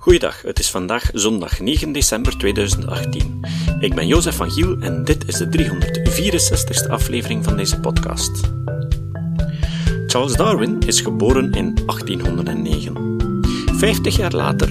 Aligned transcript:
Goeiedag, 0.00 0.42
het 0.42 0.58
is 0.58 0.70
vandaag 0.70 1.10
zondag 1.12 1.60
9 1.60 1.92
december 1.92 2.38
2018. 2.38 3.40
Ik 3.80 3.94
ben 3.94 4.06
Jozef 4.06 4.36
van 4.36 4.50
Giel 4.50 4.76
en 4.78 5.04
dit 5.04 5.28
is 5.28 5.36
de 5.36 5.48
364ste 5.48 6.90
aflevering 6.90 7.44
van 7.44 7.56
deze 7.56 7.80
podcast. 7.80 8.40
Charles 10.06 10.36
Darwin 10.36 10.80
is 10.80 11.00
geboren 11.00 11.52
in 11.52 11.74
1809. 11.74 13.42
Vijftig 13.74 14.16
jaar 14.16 14.32
later, 14.32 14.68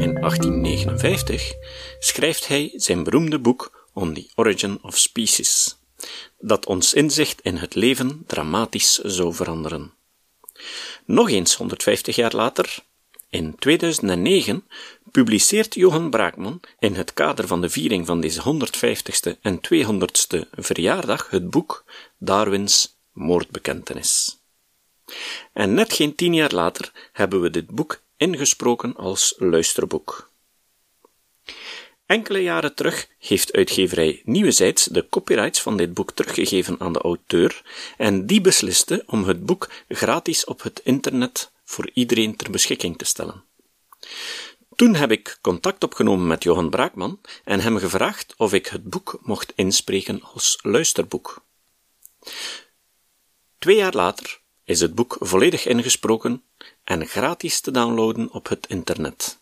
in 0.00 0.14
1859, 0.14 1.52
schrijft 1.98 2.48
hij 2.48 2.72
zijn 2.74 3.04
beroemde 3.04 3.38
boek 3.38 3.88
On 3.92 4.14
the 4.14 4.30
Origin 4.34 4.78
of 4.82 4.98
Species, 4.98 5.76
dat 6.38 6.66
ons 6.66 6.94
inzicht 6.94 7.40
in 7.40 7.56
het 7.56 7.74
leven 7.74 8.22
dramatisch 8.26 8.98
zou 8.98 9.34
veranderen. 9.34 9.92
Nog 11.04 11.30
eens 11.30 11.54
150 11.54 12.16
jaar 12.16 12.34
later, 12.34 12.82
in 13.32 13.54
2009 13.58 14.64
publiceert 15.10 15.74
Johan 15.74 16.10
Braakman 16.10 16.60
in 16.78 16.94
het 16.94 17.14
kader 17.14 17.46
van 17.46 17.60
de 17.60 17.68
viering 17.68 18.06
van 18.06 18.20
deze 18.20 18.42
150ste 18.42 19.40
en 19.40 19.60
200ste 19.60 20.48
verjaardag 20.50 21.30
het 21.30 21.50
boek 21.50 21.84
Darwins 22.18 22.96
Moordbekentenis. 23.12 24.38
En 25.52 25.74
net 25.74 25.92
geen 25.92 26.14
tien 26.14 26.34
jaar 26.34 26.52
later 26.52 26.92
hebben 27.12 27.40
we 27.40 27.50
dit 27.50 27.66
boek 27.66 28.02
ingesproken 28.16 28.96
als 28.96 29.34
luisterboek. 29.38 30.30
Enkele 32.06 32.42
jaren 32.42 32.74
terug 32.74 33.08
heeft 33.18 33.52
uitgeverij 33.52 34.22
Nieuwezijds 34.24 34.84
de 34.84 35.06
copyrights 35.08 35.60
van 35.60 35.76
dit 35.76 35.94
boek 35.94 36.12
teruggegeven 36.12 36.80
aan 36.80 36.92
de 36.92 37.00
auteur 37.00 37.62
en 37.96 38.26
die 38.26 38.40
besliste 38.40 39.04
om 39.06 39.24
het 39.24 39.46
boek 39.46 39.68
gratis 39.88 40.44
op 40.44 40.62
het 40.62 40.80
internet 40.84 41.50
voor 41.72 41.90
iedereen 41.92 42.36
ter 42.36 42.50
beschikking 42.50 42.98
te 42.98 43.04
stellen. 43.04 43.44
Toen 44.76 44.94
heb 44.94 45.10
ik 45.10 45.38
contact 45.40 45.84
opgenomen 45.84 46.26
met 46.26 46.42
Johan 46.42 46.70
Braakman 46.70 47.20
en 47.44 47.60
hem 47.60 47.78
gevraagd 47.78 48.34
of 48.36 48.52
ik 48.52 48.66
het 48.66 48.84
boek 48.84 49.18
mocht 49.22 49.52
inspreken 49.54 50.22
als 50.22 50.58
luisterboek. 50.62 51.44
Twee 53.58 53.76
jaar 53.76 53.94
later 53.94 54.40
is 54.64 54.80
het 54.80 54.94
boek 54.94 55.16
volledig 55.20 55.66
ingesproken 55.66 56.42
en 56.84 57.06
gratis 57.06 57.60
te 57.60 57.70
downloaden 57.70 58.30
op 58.30 58.48
het 58.48 58.66
internet. 58.66 59.40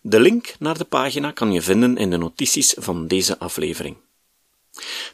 De 0.00 0.20
link 0.20 0.54
naar 0.58 0.78
de 0.78 0.84
pagina 0.84 1.30
kan 1.30 1.52
je 1.52 1.62
vinden 1.62 1.96
in 1.96 2.10
de 2.10 2.16
notities 2.16 2.74
van 2.78 3.06
deze 3.06 3.38
aflevering. 3.38 3.96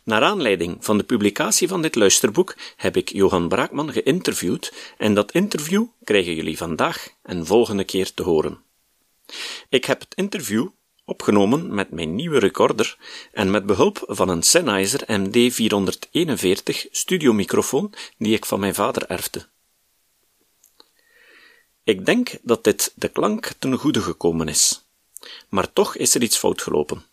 Naar 0.05 0.23
aanleiding 0.23 0.77
van 0.81 0.99
de 0.99 1.05
publicatie 1.05 1.69
van 1.69 1.83
dit 1.83 1.95
luisterboek 1.95 2.57
heb 2.77 2.97
ik 2.97 3.13
Johan 3.13 3.49
Braakman 3.49 3.93
geïnterviewd 3.93 4.73
en 4.99 5.15
dat 5.15 5.33
interview 5.33 5.85
krijgen 6.05 6.35
jullie 6.35 6.57
vandaag 6.57 7.09
en 7.23 7.47
volgende 7.47 7.85
keer 7.85 8.15
te 8.15 8.23
horen. 8.23 8.63
Ik 9.69 9.85
heb 9.85 10.01
het 10.01 10.15
interview 10.15 10.69
opgenomen 11.05 11.75
met 11.75 11.91
mijn 11.91 12.15
nieuwe 12.15 12.39
recorder 12.39 12.97
en 13.33 13.51
met 13.51 13.67
behulp 13.67 14.05
van 14.07 14.29
een 14.29 14.43
Sennheiser 14.43 15.01
MD441 15.03 16.91
studiomicrofoon 16.91 17.95
die 18.19 18.35
ik 18.35 18.45
van 18.45 18.61
mijn 18.61 18.75
vader 18.75 19.07
erfde. 19.07 19.47
Ik 21.85 22.07
denk 22.07 22.31
dat 22.43 22.65
dit 22.65 22.93
de 22.95 23.09
klank 23.09 23.53
ten 23.59 23.79
goede 23.79 24.01
gekomen 24.01 24.49
is. 24.49 24.85
Maar 25.49 25.73
toch 25.73 25.97
is 25.97 26.15
er 26.15 26.23
iets 26.23 26.39
fout 26.39 26.63
gelopen. 26.63 27.05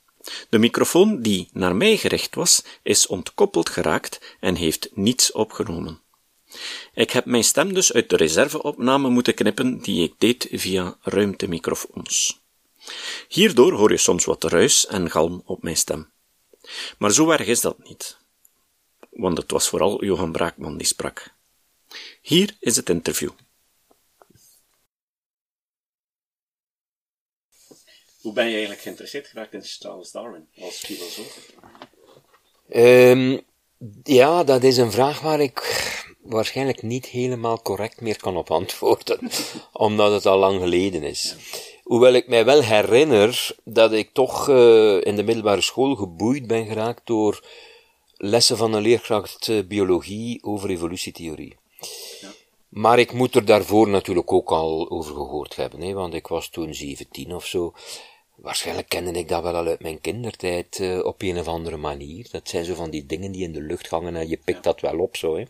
De 0.49 0.59
microfoon 0.59 1.21
die 1.21 1.49
naar 1.53 1.75
mij 1.75 1.97
gericht 1.97 2.35
was, 2.35 2.63
is 2.83 3.07
ontkoppeld 3.07 3.69
geraakt 3.69 4.35
en 4.39 4.55
heeft 4.55 4.89
niets 4.93 5.31
opgenomen. 5.31 6.01
Ik 6.93 7.11
heb 7.11 7.25
mijn 7.25 7.43
stem 7.43 7.73
dus 7.73 7.93
uit 7.93 8.09
de 8.09 8.15
reserveopname 8.15 9.09
moeten 9.09 9.33
knippen 9.33 9.79
die 9.79 10.03
ik 10.03 10.13
deed 10.17 10.47
via 10.51 10.97
ruimtemicrofoons. 11.01 12.39
Hierdoor 13.27 13.73
hoor 13.73 13.91
je 13.91 13.97
soms 13.97 14.25
wat 14.25 14.43
ruis 14.43 14.87
en 14.87 15.11
galm 15.11 15.41
op 15.45 15.63
mijn 15.63 15.77
stem. 15.77 16.09
Maar 16.97 17.11
zo 17.11 17.29
erg 17.29 17.47
is 17.47 17.61
dat 17.61 17.87
niet. 17.87 18.17
Want 19.09 19.37
het 19.37 19.51
was 19.51 19.67
vooral 19.69 20.03
Johan 20.03 20.31
Braakman 20.31 20.77
die 20.77 20.87
sprak. 20.87 21.33
Hier 22.21 22.55
is 22.59 22.75
het 22.75 22.89
interview. 22.89 23.29
Hoe 28.21 28.33
ben 28.33 28.45
je 28.45 28.51
eigenlijk 28.51 28.81
geïnteresseerd 28.81 29.27
geraakt 29.27 29.53
in 29.53 29.63
Charles 29.63 30.11
Darwin 30.11 30.47
als 30.61 30.75
filosoof? 30.75 31.51
Um, 32.69 33.41
ja, 34.03 34.43
dat 34.43 34.63
is 34.63 34.77
een 34.77 34.91
vraag 34.91 35.19
waar 35.19 35.39
ik 35.39 35.59
waarschijnlijk 36.21 36.81
niet 36.81 37.05
helemaal 37.05 37.61
correct 37.61 38.01
meer 38.01 38.17
kan 38.17 38.37
op 38.37 38.51
antwoorden, 38.51 39.29
omdat 39.73 40.11
het 40.11 40.25
al 40.25 40.37
lang 40.37 40.59
geleden 40.59 41.03
is. 41.03 41.35
Hoewel 41.83 42.13
ik 42.13 42.27
mij 42.27 42.45
wel 42.45 42.63
herinner 42.63 43.55
dat 43.63 43.91
ik 43.91 44.13
toch 44.13 44.49
uh, 44.49 45.01
in 45.01 45.15
de 45.15 45.23
middelbare 45.23 45.61
school 45.61 45.95
geboeid 45.95 46.47
ben 46.47 46.65
geraakt 46.65 47.01
door 47.03 47.45
lessen 48.17 48.57
van 48.57 48.73
een 48.73 48.81
leerkracht 48.81 49.47
uh, 49.47 49.67
biologie 49.67 50.43
over 50.43 50.69
evolutietheorie. 50.69 51.57
Maar 52.69 52.99
ik 52.99 53.13
moet 53.13 53.35
er 53.35 53.45
daarvoor 53.45 53.87
natuurlijk 53.87 54.31
ook 54.31 54.49
al 54.49 54.89
over 54.89 55.15
gehoord 55.15 55.55
hebben, 55.55 55.81
hè, 55.81 55.93
want 55.93 56.13
ik 56.13 56.27
was 56.27 56.49
toen 56.49 56.73
17 56.73 57.35
of 57.35 57.45
zo. 57.45 57.73
Waarschijnlijk 58.35 58.89
kende 58.89 59.11
ik 59.11 59.27
dat 59.27 59.43
wel 59.43 59.55
al 59.55 59.67
uit 59.67 59.81
mijn 59.81 60.01
kindertijd 60.01 60.79
uh, 60.79 61.05
op 61.05 61.21
een 61.21 61.39
of 61.39 61.47
andere 61.47 61.77
manier. 61.77 62.27
Dat 62.31 62.49
zijn 62.49 62.65
zo 62.65 62.73
van 62.73 62.89
die 62.89 63.05
dingen 63.05 63.31
die 63.31 63.43
in 63.43 63.51
de 63.51 63.61
lucht 63.61 63.89
hangen 63.89 64.15
en 64.15 64.29
je 64.29 64.39
pikt 64.45 64.63
dat 64.63 64.81
wel 64.81 64.99
op 64.99 65.15
zo. 65.15 65.37
Hè. 65.37 65.43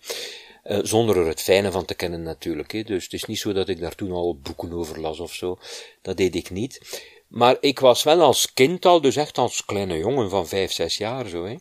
Uh, 0.64 0.80
zonder 0.84 1.18
er 1.18 1.28
het 1.28 1.42
fijne 1.42 1.72
van 1.72 1.86
te 1.86 1.94
kennen 1.94 2.24
natuurlijk. 2.24 2.72
Hè. 2.72 2.84
Dus 2.84 3.04
het 3.04 3.14
is 3.14 3.24
niet 3.24 3.40
zo 3.40 3.54
dat 3.54 3.70
ik 3.70 3.80
daar 3.80 3.96
toen 3.96 4.12
al 4.12 4.38
boeken 4.38 4.74
over 4.74 5.00
las 5.00 5.20
of 5.20 5.34
zo. 5.34 5.58
Dat 6.02 6.18
deed 6.18 6.36
ik 6.36 6.50
niet. 6.50 7.04
Maar 7.28 7.58
ik 7.60 7.80
was 7.80 8.04
wel 8.04 8.22
als 8.22 8.54
kind 8.54 8.86
al, 8.86 9.02
dus 9.02 9.16
echt 9.16 9.38
als 9.38 9.66
kleine 9.66 9.98
jongen 9.98 10.30
van 10.30 10.48
vijf, 10.48 10.72
zes 10.72 10.98
jaar 10.98 11.28
zo, 11.28 11.46
hè, 11.46 11.56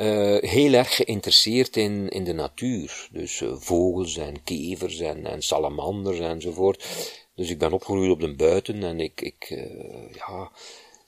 uh, 0.00 0.50
heel 0.50 0.72
erg 0.72 0.94
geïnteresseerd 0.96 1.76
in, 1.76 2.08
in 2.08 2.24
de 2.24 2.32
natuur. 2.32 3.08
Dus 3.12 3.40
uh, 3.40 3.52
vogels 3.56 4.16
en 4.16 4.42
kevers 4.42 5.00
en, 5.00 5.26
en 5.26 5.42
salamanders 5.42 6.18
enzovoort. 6.18 6.86
Dus 7.34 7.50
ik 7.50 7.58
ben 7.58 7.72
opgegroeid 7.72 8.10
op 8.10 8.20
de 8.20 8.34
buiten 8.34 8.82
en 8.82 9.00
ik, 9.00 9.20
ik, 9.20 9.50
uh, 9.50 10.12
ja, 10.12 10.50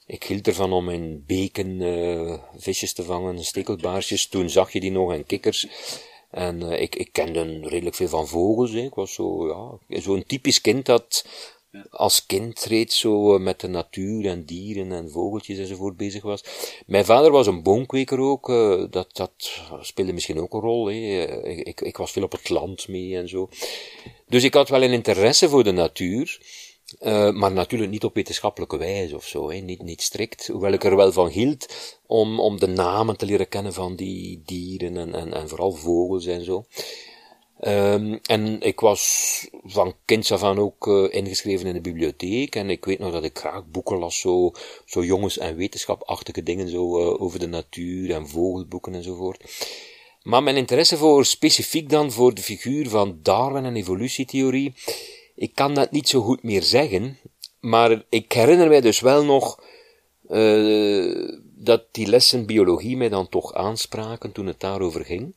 ik 0.05 0.23
hield 0.23 0.47
ervan 0.47 0.73
om 0.73 0.89
in 0.89 1.23
beken 1.27 2.41
visjes 2.57 2.93
te 2.93 3.03
vangen, 3.03 3.43
stekelbaarsjes. 3.43 4.27
Toen 4.27 4.49
zag 4.49 4.73
je 4.73 4.79
die 4.79 4.91
nog 4.91 5.13
en 5.13 5.25
kikkers. 5.25 5.67
En 6.29 6.61
ik, 6.61 6.95
ik 6.95 7.09
kende 7.11 7.59
redelijk 7.61 7.95
veel 7.95 8.07
van 8.07 8.27
vogels. 8.27 8.71
Hè. 8.71 8.79
Ik 8.79 8.93
was 8.93 9.13
zo, 9.13 9.47
ja, 9.87 9.99
zo'n 9.99 10.23
typisch 10.25 10.61
kind 10.61 10.85
dat 10.85 11.25
als 11.89 12.25
kind 12.25 12.63
reeds 12.63 12.99
zo 12.99 13.39
met 13.39 13.59
de 13.59 13.67
natuur 13.67 14.25
en 14.25 14.45
dieren 14.45 14.91
en 14.91 15.11
vogeltjes 15.11 15.57
enzovoort 15.57 15.97
bezig 15.97 16.23
was. 16.23 16.43
Mijn 16.85 17.05
vader 17.05 17.31
was 17.31 17.47
een 17.47 17.63
boomkweker 17.63 18.19
ook, 18.19 18.49
uh, 18.49 18.83
dat, 18.89 19.15
dat 19.15 19.31
speelde 19.81 20.13
misschien 20.13 20.39
ook 20.39 20.53
een 20.53 20.59
rol. 20.59 20.85
Hè. 20.85 20.93
Ik, 21.43 21.81
ik, 21.81 21.97
was 21.97 22.11
veel 22.11 22.23
op 22.23 22.31
het 22.31 22.49
land 22.49 22.87
mee 22.87 23.17
en 23.17 23.29
zo. 23.29 23.49
Dus 24.27 24.43
ik 24.43 24.53
had 24.53 24.69
wel 24.69 24.83
een 24.83 24.91
interesse 24.91 25.49
voor 25.49 25.63
de 25.63 25.71
natuur, 25.71 26.39
maar 27.33 27.51
natuurlijk 27.51 27.91
niet 27.91 28.03
op 28.03 28.15
wetenschappelijke 28.15 28.77
wijze 28.77 29.15
of 29.15 29.27
zo. 29.27 29.49
Niet, 29.49 29.81
niet 29.81 30.01
strikt, 30.01 30.47
hoewel 30.47 30.71
ik 30.71 30.83
er 30.83 30.95
wel 30.95 31.11
van 31.11 31.27
hield 31.27 31.97
om, 32.07 32.39
om 32.39 32.59
de 32.59 32.67
namen 32.67 33.17
te 33.17 33.25
leren 33.25 33.47
kennen 33.47 33.73
van 33.73 33.95
die 33.95 34.41
dieren 34.45 34.97
en, 34.97 35.15
en, 35.15 35.33
en 35.33 35.49
vooral 35.49 35.71
vogels 35.71 36.25
en 36.25 36.43
zo. 36.43 36.65
Um, 37.67 38.19
en 38.23 38.61
ik 38.61 38.79
was 38.79 39.47
van 39.63 39.95
kinds 40.05 40.31
af 40.31 40.43
aan 40.43 40.59
ook 40.59 40.87
uh, 40.87 41.13
ingeschreven 41.13 41.67
in 41.67 41.73
de 41.73 41.81
bibliotheek. 41.81 42.55
En 42.55 42.69
ik 42.69 42.85
weet 42.85 42.99
nog 42.99 43.11
dat 43.11 43.23
ik 43.23 43.37
graag 43.37 43.65
boeken 43.65 43.97
las, 43.97 44.19
zo, 44.19 44.51
zo 44.85 45.03
jongens- 45.03 45.37
en 45.37 45.55
wetenschapachtige 45.55 46.43
dingen, 46.43 46.69
zo 46.69 46.99
uh, 46.99 47.21
over 47.21 47.39
de 47.39 47.47
natuur 47.47 48.11
en 48.11 48.27
vogelboeken 48.27 48.95
enzovoort. 48.95 49.43
Maar 50.23 50.43
mijn 50.43 50.55
interesse 50.55 50.97
voor, 50.97 51.25
specifiek 51.25 51.89
dan 51.89 52.11
voor 52.11 52.33
de 52.33 52.41
figuur 52.41 52.89
van 52.89 53.19
Darwin 53.21 53.65
en 53.65 53.75
evolutietheorie, 53.75 54.73
ik 55.35 55.55
kan 55.55 55.73
dat 55.73 55.91
niet 55.91 56.09
zo 56.09 56.21
goed 56.21 56.43
meer 56.43 56.63
zeggen. 56.63 57.17
Maar 57.59 58.03
ik 58.09 58.31
herinner 58.31 58.67
mij 58.67 58.81
dus 58.81 58.99
wel 58.99 59.23
nog, 59.23 59.63
uh, 60.29 61.29
dat 61.43 61.83
die 61.91 62.07
lessen 62.07 62.45
biologie 62.45 62.97
mij 62.97 63.09
dan 63.09 63.29
toch 63.29 63.53
aanspraken 63.53 64.31
toen 64.31 64.45
het 64.45 64.59
daarover 64.59 65.05
ging. 65.05 65.33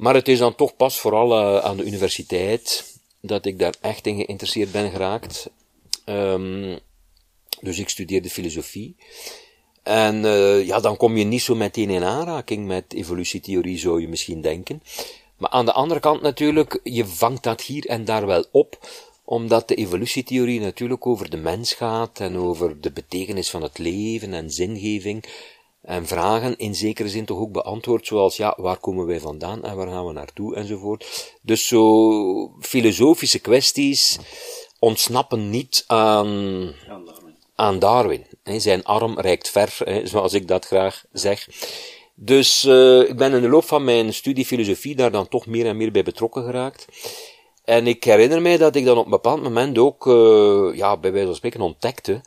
Maar 0.00 0.14
het 0.14 0.28
is 0.28 0.38
dan 0.38 0.54
toch 0.54 0.76
pas 0.76 1.00
vooral 1.00 1.38
uh, 1.38 1.64
aan 1.64 1.76
de 1.76 1.84
universiteit 1.84 2.94
dat 3.20 3.44
ik 3.46 3.58
daar 3.58 3.74
echt 3.80 4.06
in 4.06 4.16
geïnteresseerd 4.16 4.72
ben 4.72 4.90
geraakt. 4.90 5.50
Um, 6.06 6.78
dus 7.60 7.78
ik 7.78 7.88
studeerde 7.88 8.30
filosofie. 8.30 8.96
En 9.82 10.24
uh, 10.24 10.66
ja, 10.66 10.80
dan 10.80 10.96
kom 10.96 11.16
je 11.16 11.24
niet 11.24 11.42
zo 11.42 11.54
meteen 11.54 11.90
in 11.90 12.04
aanraking 12.04 12.66
met 12.66 12.92
evolutietheorie, 12.92 13.78
zou 13.78 14.00
je 14.00 14.08
misschien 14.08 14.40
denken. 14.40 14.82
Maar 15.36 15.50
aan 15.50 15.64
de 15.64 15.72
andere 15.72 16.00
kant 16.00 16.22
natuurlijk, 16.22 16.80
je 16.84 17.06
vangt 17.06 17.42
dat 17.42 17.60
hier 17.60 17.86
en 17.86 18.04
daar 18.04 18.26
wel 18.26 18.44
op, 18.50 18.88
omdat 19.24 19.68
de 19.68 19.74
evolutietheorie 19.74 20.60
natuurlijk 20.60 21.06
over 21.06 21.30
de 21.30 21.36
mens 21.36 21.72
gaat 21.72 22.20
en 22.20 22.36
over 22.36 22.80
de 22.80 22.90
betekenis 22.90 23.50
van 23.50 23.62
het 23.62 23.78
leven 23.78 24.34
en 24.34 24.50
zingeving 24.50 25.24
en 25.82 26.06
vragen 26.06 26.56
in 26.56 26.74
zekere 26.74 27.08
zin 27.08 27.24
toch 27.24 27.38
ook 27.38 27.52
beantwoord, 27.52 28.06
zoals 28.06 28.36
ja, 28.36 28.54
waar 28.56 28.78
komen 28.78 29.06
wij 29.06 29.20
vandaan 29.20 29.64
en 29.64 29.76
waar 29.76 29.88
gaan 29.88 30.06
we 30.06 30.12
naartoe 30.12 30.54
enzovoort. 30.54 31.36
Dus 31.42 31.66
zo 31.66 32.52
filosofische 32.60 33.38
kwesties 33.38 34.18
ontsnappen 34.78 35.50
niet 35.50 35.84
aan, 35.86 36.72
aan 37.54 37.78
Darwin. 37.78 38.26
Zijn 38.44 38.84
arm 38.84 39.20
reikt 39.20 39.48
ver, 39.48 40.00
zoals 40.04 40.32
ik 40.32 40.48
dat 40.48 40.66
graag 40.66 41.04
zeg. 41.12 41.48
Dus 42.14 42.64
uh, 42.64 43.08
ik 43.08 43.16
ben 43.16 43.32
in 43.32 43.42
de 43.42 43.48
loop 43.48 43.64
van 43.64 43.84
mijn 43.84 44.14
studie 44.14 44.46
filosofie 44.46 44.96
daar 44.96 45.10
dan 45.10 45.28
toch 45.28 45.46
meer 45.46 45.66
en 45.66 45.76
meer 45.76 45.92
bij 45.92 46.02
betrokken 46.02 46.44
geraakt. 46.44 46.86
En 47.64 47.86
ik 47.86 48.04
herinner 48.04 48.42
mij 48.42 48.56
dat 48.56 48.76
ik 48.76 48.84
dan 48.84 48.98
op 48.98 49.04
een 49.04 49.10
bepaald 49.10 49.42
moment 49.42 49.78
ook, 49.78 50.06
uh, 50.06 50.76
ja, 50.76 50.96
bij 50.96 51.12
wijze 51.12 51.26
van 51.26 51.36
spreken 51.36 51.60
ontdekte, 51.60 52.20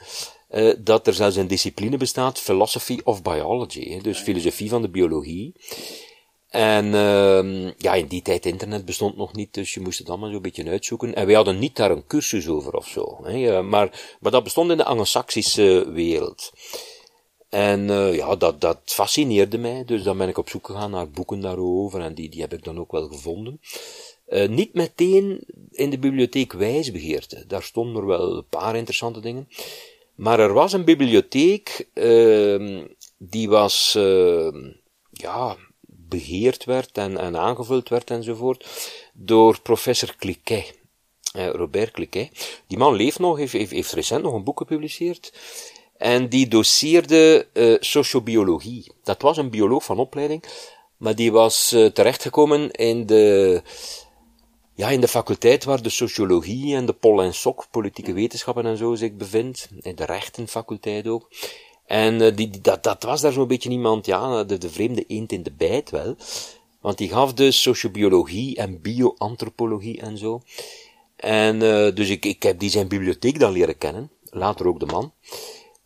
uh, 0.54 0.74
dat 0.80 1.08
er 1.08 1.14
zelfs 1.14 1.36
een 1.36 1.48
discipline 1.48 1.98
bestaat, 1.98 2.40
philosophy 2.40 3.00
of 3.04 3.22
biology, 3.22 4.02
dus 4.02 4.20
filosofie 4.20 4.70
van 4.70 4.82
de 4.82 4.90
biologie. 4.90 5.54
En 6.50 6.86
uh, 6.86 7.72
ja, 7.78 7.94
in 7.94 8.08
die 8.08 8.22
tijd 8.22 8.46
internet 8.46 8.86
bestond 8.86 9.18
nog 9.18 9.34
niet, 9.34 9.54
dus 9.54 9.74
je 9.74 9.80
moest 9.80 10.00
het 10.00 10.10
allemaal 10.10 10.32
zo'n 10.32 10.42
beetje 10.42 10.70
uitzoeken. 10.70 11.16
En 11.16 11.26
wij 11.26 11.36
hadden 11.36 11.60
niet 11.60 11.76
daar 11.76 11.92
een 11.92 12.08
cursus 12.08 12.48
over 12.48 12.74
of 12.74 12.88
zo. 12.88 13.20
Hè, 13.24 13.62
maar, 13.62 14.18
maar 14.20 14.32
dat 14.32 14.44
bestond 14.44 14.72
in 14.72 14.78
de 14.78 14.84
anglo-saxische 14.84 15.92
wereld. 15.92 16.52
En 17.50 17.90
uh, 17.90 18.16
ja, 18.16 18.36
dat, 18.36 18.62
dat 18.62 18.80
fascineerde 18.86 19.58
mij, 19.58 19.86
dus 19.86 20.04
dan 20.04 20.18
ben 20.18 20.28
ik 20.30 20.38
op 20.38 20.50
zoek 20.50 20.66
gegaan 20.66 20.92
naar 20.92 21.10
boeken 21.10 21.40
daarover, 21.40 22.02
en 22.02 22.14
die, 22.14 22.30
die 22.30 22.42
heb 22.42 22.54
ik 22.54 22.64
dan 22.64 22.80
ook 22.80 22.92
wel 22.92 23.08
gevonden. 23.08 23.60
Uh, 24.28 24.48
niet 24.48 24.74
meteen 24.74 25.44
in 25.72 25.90
de 25.90 26.00
bibliotheek 26.00 26.54
Wijsbegeerte, 26.54 27.44
daar 27.48 27.64
stonden 27.64 28.02
er 28.02 28.08
wel 28.08 28.38
een 28.38 28.48
paar 28.50 28.76
interessante 28.76 29.20
dingen. 29.20 29.48
Maar 30.16 30.40
er 30.40 30.54
was 30.54 30.74
een 30.74 30.86
bibliotheek, 30.86 31.88
uh, 31.94 32.84
die 33.18 33.50
was, 33.50 33.94
uh, 33.98 34.48
ja, 35.12 35.56
beheerd 35.82 36.64
werd 36.66 36.98
en, 36.98 37.18
en 37.18 37.38
aangevuld 37.38 37.90
werd 37.90 38.10
enzovoort, 38.10 38.92
door 39.14 39.62
professor 39.62 40.16
Cliquet. 40.18 40.82
Uh, 41.38 41.50
Robert 41.50 41.92
Cliquet. 41.92 42.62
Die 42.68 42.78
man 42.78 42.94
leeft 42.94 43.20
nog, 43.20 43.38
heeft, 43.38 43.54
heeft, 43.54 43.72
heeft 43.72 43.92
recent 43.92 44.24
nog 44.24 44.34
een 44.34 44.44
boek 44.44 44.58
gepubliceerd. 44.58 45.34
En 45.98 46.30
die 46.30 46.48
doseerde 46.48 47.48
uh, 47.54 47.76
sociobiologie. 47.80 48.92
Dat 49.04 49.22
was 49.22 49.38
een 49.38 49.50
bioloog 49.50 49.84
van 49.84 50.00
opleiding, 50.00 50.44
maar 50.98 51.16
die 51.16 51.32
was 51.32 51.74
uh, 51.74 51.86
terechtgekomen 51.86 52.72
in 52.72 53.06
de, 53.06 53.62
ja, 54.76 54.90
in 54.90 55.02
de 55.02 55.08
faculteit 55.08 55.64
waar 55.64 55.82
de 55.82 55.90
sociologie 55.90 56.76
en 56.76 56.86
de 56.86 56.94
pol 56.94 57.22
en 57.24 57.34
sok, 57.34 57.66
politieke 57.72 58.14
wetenschappen 58.14 58.66
en 58.66 58.78
zo 58.78 58.96
zich 58.96 59.14
bevindt. 59.14 59.70
In 59.82 59.96
de 59.96 60.06
rechtenfaculteit 60.06 61.08
ook. 61.08 61.30
En 61.86 62.22
uh, 62.22 62.36
die, 62.36 62.62
dat, 62.62 62.84
dat 62.84 63.04
was 63.04 63.22
daar 63.22 63.32
zo'n 63.32 63.48
beetje 63.48 63.70
iemand, 63.70 64.06
ja, 64.06 64.44
de, 64.44 64.58
de 64.58 64.70
vreemde 64.70 65.04
eend 65.08 65.32
in 65.32 65.44
de 65.44 65.52
bijt 65.52 65.90
wel. 65.90 66.16
Want 66.82 66.98
die 66.98 67.10
gaf 67.10 67.34
dus 67.34 67.62
sociobiologie 67.62 68.56
en 68.56 68.82
bioantropologie 68.82 70.02
en 70.02 70.18
zo. 70.18 70.42
En 71.16 71.56
uh, 71.56 71.96
dus 71.96 72.10
ik, 72.10 72.26
ik 72.26 72.44
heb 72.44 72.60
die 72.60 72.70
zijn 72.70 72.88
bibliotheek 72.88 73.40
dan 73.40 73.52
leren 73.52 73.78
kennen. 73.78 74.12
Later 74.24 74.68
ook 74.68 74.80
de 74.80 74.86
man. 74.86 75.14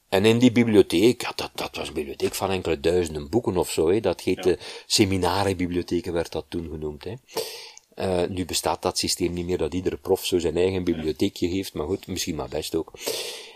En 0.10 0.26
in 0.26 0.40
die 0.40 0.52
bibliotheek, 0.52 1.22
ja, 1.22 1.32
dat, 1.36 1.52
dat 1.56 1.76
was 1.76 1.88
een 1.88 1.94
bibliotheek 1.94 2.34
van 2.36 2.52
enkele 2.52 2.80
duizenden 2.80 3.30
boeken 3.30 3.58
of 3.58 3.72
zo, 3.72 3.90
hè. 3.90 4.00
dat 4.00 4.22
heette 4.22 4.50
ja. 4.50 4.58
seminarenbibliotheken, 4.86 6.14
werd 6.14 6.32
dat 6.32 6.46
toen 6.50 6.70
genoemd. 6.72 7.04
Hè. 7.04 7.14
Uh, 8.00 8.22
nu 8.30 8.46
bestaat 8.46 8.82
dat 8.82 8.98
systeem 8.98 9.34
niet 9.34 9.46
meer, 9.46 9.58
dat 9.58 9.74
iedere 9.74 9.98
prof 9.98 10.26
zo 10.26 10.40
zijn 10.40 10.58
eigen 10.58 10.84
bibliotheekje 10.84 11.48
heeft, 11.48 11.74
maar 11.74 11.86
goed, 11.86 12.08
misschien 12.08 12.36
maar 12.36 12.50
best 12.50 12.76
ook. 12.76 12.92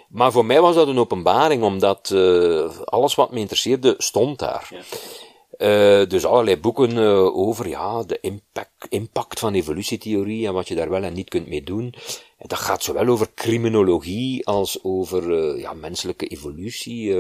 Maar 0.10 0.32
voor 0.32 0.46
mij 0.46 0.62
was 0.62 0.76
dat 0.76 0.88
een 0.88 1.00
openbaring, 1.00 1.64
omdat 1.64 2.10
uh, 2.14 2.70
alles 2.86 3.16
wat 3.16 3.32
me 3.32 3.40
interesseerde 3.40 3.96
stond 3.98 4.40
daar. 4.40 4.70
Ja. 4.70 4.82
Uh, 5.58 6.08
dus 6.08 6.26
allerlei 6.26 6.58
boeken 6.58 6.92
uh, 6.92 7.38
over 7.38 7.68
ja, 7.68 8.04
de 8.04 8.18
impact, 8.22 8.86
impact 8.90 9.40
van 9.40 9.54
evolutietheorie 9.54 10.48
en 10.48 10.54
wat 10.54 10.68
je 10.68 10.76
daar 10.76 10.90
wel 10.90 11.04
en 11.04 11.14
niet 11.14 11.30
kunt 11.30 11.48
mee 11.48 11.64
doen. 11.64 11.94
En 12.38 12.48
dat 12.48 12.60
gaat 12.60 12.84
zowel 12.84 13.08
over 13.08 13.34
criminologie 13.36 14.48
als 14.48 14.84
over 14.84 15.54
uh, 15.54 15.62
ja, 15.62 15.74
menselijke 15.74 16.28
evolutie, 16.28 17.16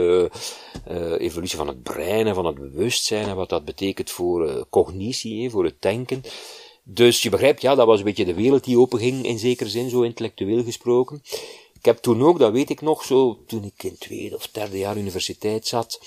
evolutie 1.17 1.57
van 1.57 1.67
het 1.67 1.83
brein 1.83 2.27
en 2.27 2.35
van 2.35 2.45
het 2.45 2.55
bewustzijn 2.55 3.27
en 3.27 3.35
wat 3.35 3.49
dat 3.49 3.65
betekent 3.65 4.11
voor 4.11 4.65
cognitie, 4.69 5.49
voor 5.49 5.63
het 5.63 5.81
denken. 5.81 6.23
Dus 6.83 7.21
je 7.21 7.29
begrijpt, 7.29 7.61
ja, 7.61 7.75
dat 7.75 7.85
was 7.85 7.99
een 7.99 8.05
beetje 8.05 8.25
de 8.25 8.33
wereld 8.33 8.63
die 8.63 8.79
openging 8.79 9.25
in 9.25 9.39
zekere 9.39 9.69
zin, 9.69 9.89
zo 9.89 10.01
intellectueel 10.01 10.63
gesproken. 10.63 11.21
Ik 11.73 11.85
heb 11.85 11.97
toen 11.97 12.23
ook, 12.23 12.39
dat 12.39 12.51
weet 12.51 12.69
ik 12.69 12.81
nog, 12.81 13.03
zo, 13.03 13.43
toen 13.47 13.63
ik 13.63 13.83
in 13.83 13.97
tweede 13.97 14.35
of 14.35 14.47
derde 14.47 14.77
jaar 14.77 14.97
universiteit 14.97 15.67
zat, 15.67 15.99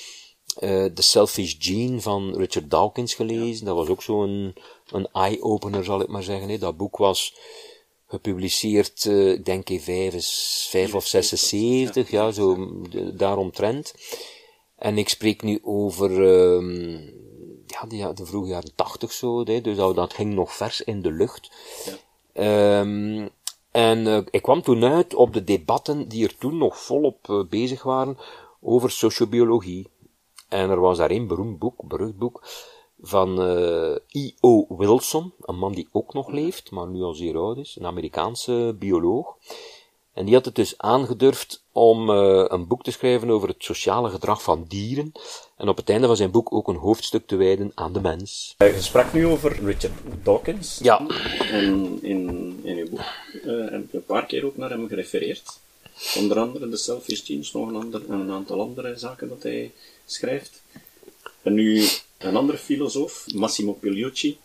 uh, 0.60 0.84
The 0.84 1.02
Selfish 1.02 1.54
Gene 1.58 2.00
van 2.00 2.36
Richard 2.36 2.70
Dawkins 2.70 3.14
gelezen. 3.14 3.64
Dat 3.64 3.76
was 3.76 3.88
ook 3.88 4.02
zo'n 4.02 4.54
een 4.90 5.08
eye-opener, 5.12 5.84
zal 5.84 6.00
ik 6.00 6.08
maar 6.08 6.22
zeggen. 6.22 6.48
Hè. 6.48 6.58
Dat 6.58 6.76
boek 6.76 6.96
was 6.96 7.34
gepubliceerd, 8.06 9.04
uh, 9.04 9.32
ik 9.32 9.44
denk 9.44 9.70
in 9.70 9.80
5, 9.80 10.94
of 10.94 11.06
76, 11.06 12.10
ja, 12.10 12.30
zo 12.30 12.70
daaromtrent. 13.14 13.94
En 14.76 14.98
ik 14.98 15.08
spreek 15.08 15.42
nu 15.42 15.58
over, 15.62 16.20
um, 16.20 17.23
ja, 17.66 17.86
de, 17.86 18.12
de 18.14 18.26
vroege 18.26 18.48
jaren 18.48 18.74
80 18.74 19.12
zo, 19.12 19.44
dus 19.44 19.76
dat, 19.76 19.94
dat 19.94 20.14
ging 20.14 20.34
nog 20.34 20.52
vers 20.52 20.80
in 20.80 21.02
de 21.02 21.12
lucht. 21.12 21.50
Ja. 21.84 22.80
Um, 22.80 23.30
en 23.70 24.06
uh, 24.06 24.18
ik 24.30 24.42
kwam 24.42 24.62
toen 24.62 24.84
uit 24.84 25.14
op 25.14 25.32
de 25.32 25.44
debatten 25.44 26.08
die 26.08 26.24
er 26.24 26.36
toen 26.36 26.56
nog 26.58 26.78
volop 26.78 27.28
uh, 27.28 27.44
bezig 27.48 27.82
waren 27.82 28.18
over 28.60 28.90
sociobiologie. 28.90 29.88
En 30.48 30.70
er 30.70 30.80
was 30.80 30.98
daar 30.98 31.10
een 31.10 31.26
beroemd 31.26 31.58
boek, 31.58 31.88
berucht 31.88 32.16
boek, 32.18 32.46
van 33.00 33.50
uh, 33.50 33.96
I.O. 34.10 34.66
Wilson, 34.76 35.32
een 35.40 35.58
man 35.58 35.72
die 35.72 35.88
ook 35.92 36.12
nog 36.12 36.28
leeft, 36.28 36.70
maar 36.70 36.88
nu 36.88 37.02
al 37.02 37.12
zeer 37.12 37.36
oud 37.36 37.56
is, 37.56 37.76
een 37.78 37.86
Amerikaanse 37.86 38.76
bioloog. 38.78 39.36
En 40.14 40.24
die 40.24 40.34
had 40.34 40.44
het 40.44 40.54
dus 40.54 40.78
aangedurfd 40.78 41.62
om 41.72 42.10
uh, 42.10 42.44
een 42.48 42.66
boek 42.66 42.82
te 42.82 42.90
schrijven 42.90 43.30
over 43.30 43.48
het 43.48 43.64
sociale 43.64 44.10
gedrag 44.10 44.42
van 44.42 44.64
dieren. 44.68 45.12
En 45.56 45.68
op 45.68 45.76
het 45.76 45.88
einde 45.88 46.06
van 46.06 46.16
zijn 46.16 46.30
boek 46.30 46.52
ook 46.52 46.68
een 46.68 46.76
hoofdstuk 46.76 47.26
te 47.26 47.36
wijden 47.36 47.72
aan 47.74 47.92
de 47.92 48.00
mens. 48.00 48.54
Je 48.58 48.80
sprak 48.80 49.12
nu 49.12 49.26
over 49.26 49.64
Richard 49.64 49.92
Dawkins. 50.22 50.78
Ja. 50.82 51.06
En 51.50 51.98
in, 52.02 52.60
in 52.62 52.76
uw 52.76 52.88
boek 52.88 53.00
uh, 53.32 53.70
heb 53.70 53.90
je 53.90 53.96
een 53.96 54.04
paar 54.04 54.26
keer 54.26 54.44
ook 54.44 54.56
naar 54.56 54.70
hem 54.70 54.88
gerefereerd. 54.88 55.60
Onder 56.16 56.38
andere 56.38 56.68
de 56.68 56.76
Selfish 56.76 57.24
Genes, 57.24 57.52
nog 57.52 57.68
een, 57.68 57.76
ander, 57.76 58.10
een 58.10 58.30
aantal 58.30 58.60
andere 58.60 58.96
zaken 58.96 59.28
dat 59.28 59.42
hij 59.42 59.72
schrijft. 60.06 60.62
En 61.42 61.54
nu 61.54 61.88
een 62.18 62.36
andere 62.36 62.58
filosoof, 62.58 63.24
Massimo 63.34 63.72
Pigliucci, 63.72 64.38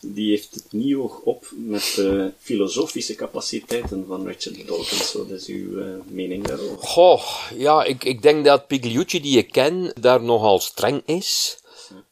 die 0.00 0.30
heeft 0.30 0.54
het 0.54 0.72
nieuw 0.72 1.02
oog 1.02 1.20
op 1.20 1.46
met 1.56 1.92
de 1.96 2.32
filosofische 2.38 3.14
capaciteiten 3.14 4.04
van 4.08 4.26
Richard 4.26 4.66
Dawkins. 4.66 5.12
Wat 5.12 5.28
is 5.28 5.46
uw 5.46 5.78
uh, 5.78 5.94
mening 6.06 6.46
daarover? 6.46 6.78
Goh, 6.78 7.22
ja, 7.54 7.84
ik, 7.84 8.04
ik 8.04 8.22
denk 8.22 8.44
dat 8.44 8.66
Pigliucci, 8.66 9.20
die 9.20 9.38
ik 9.38 9.52
ken, 9.52 9.92
daar 10.00 10.22
nogal 10.22 10.60
streng 10.60 11.02
is. 11.04 11.58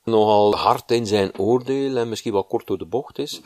Nogal 0.04 0.54
hard 0.54 0.90
in 0.90 1.06
zijn 1.06 1.38
oordeel 1.38 1.97
en 1.97 2.09
misschien 2.09 2.32
wel 2.32 2.44
kort 2.44 2.66
door 2.66 2.78
de 2.78 2.85
bocht 2.85 3.18
is. 3.18 3.40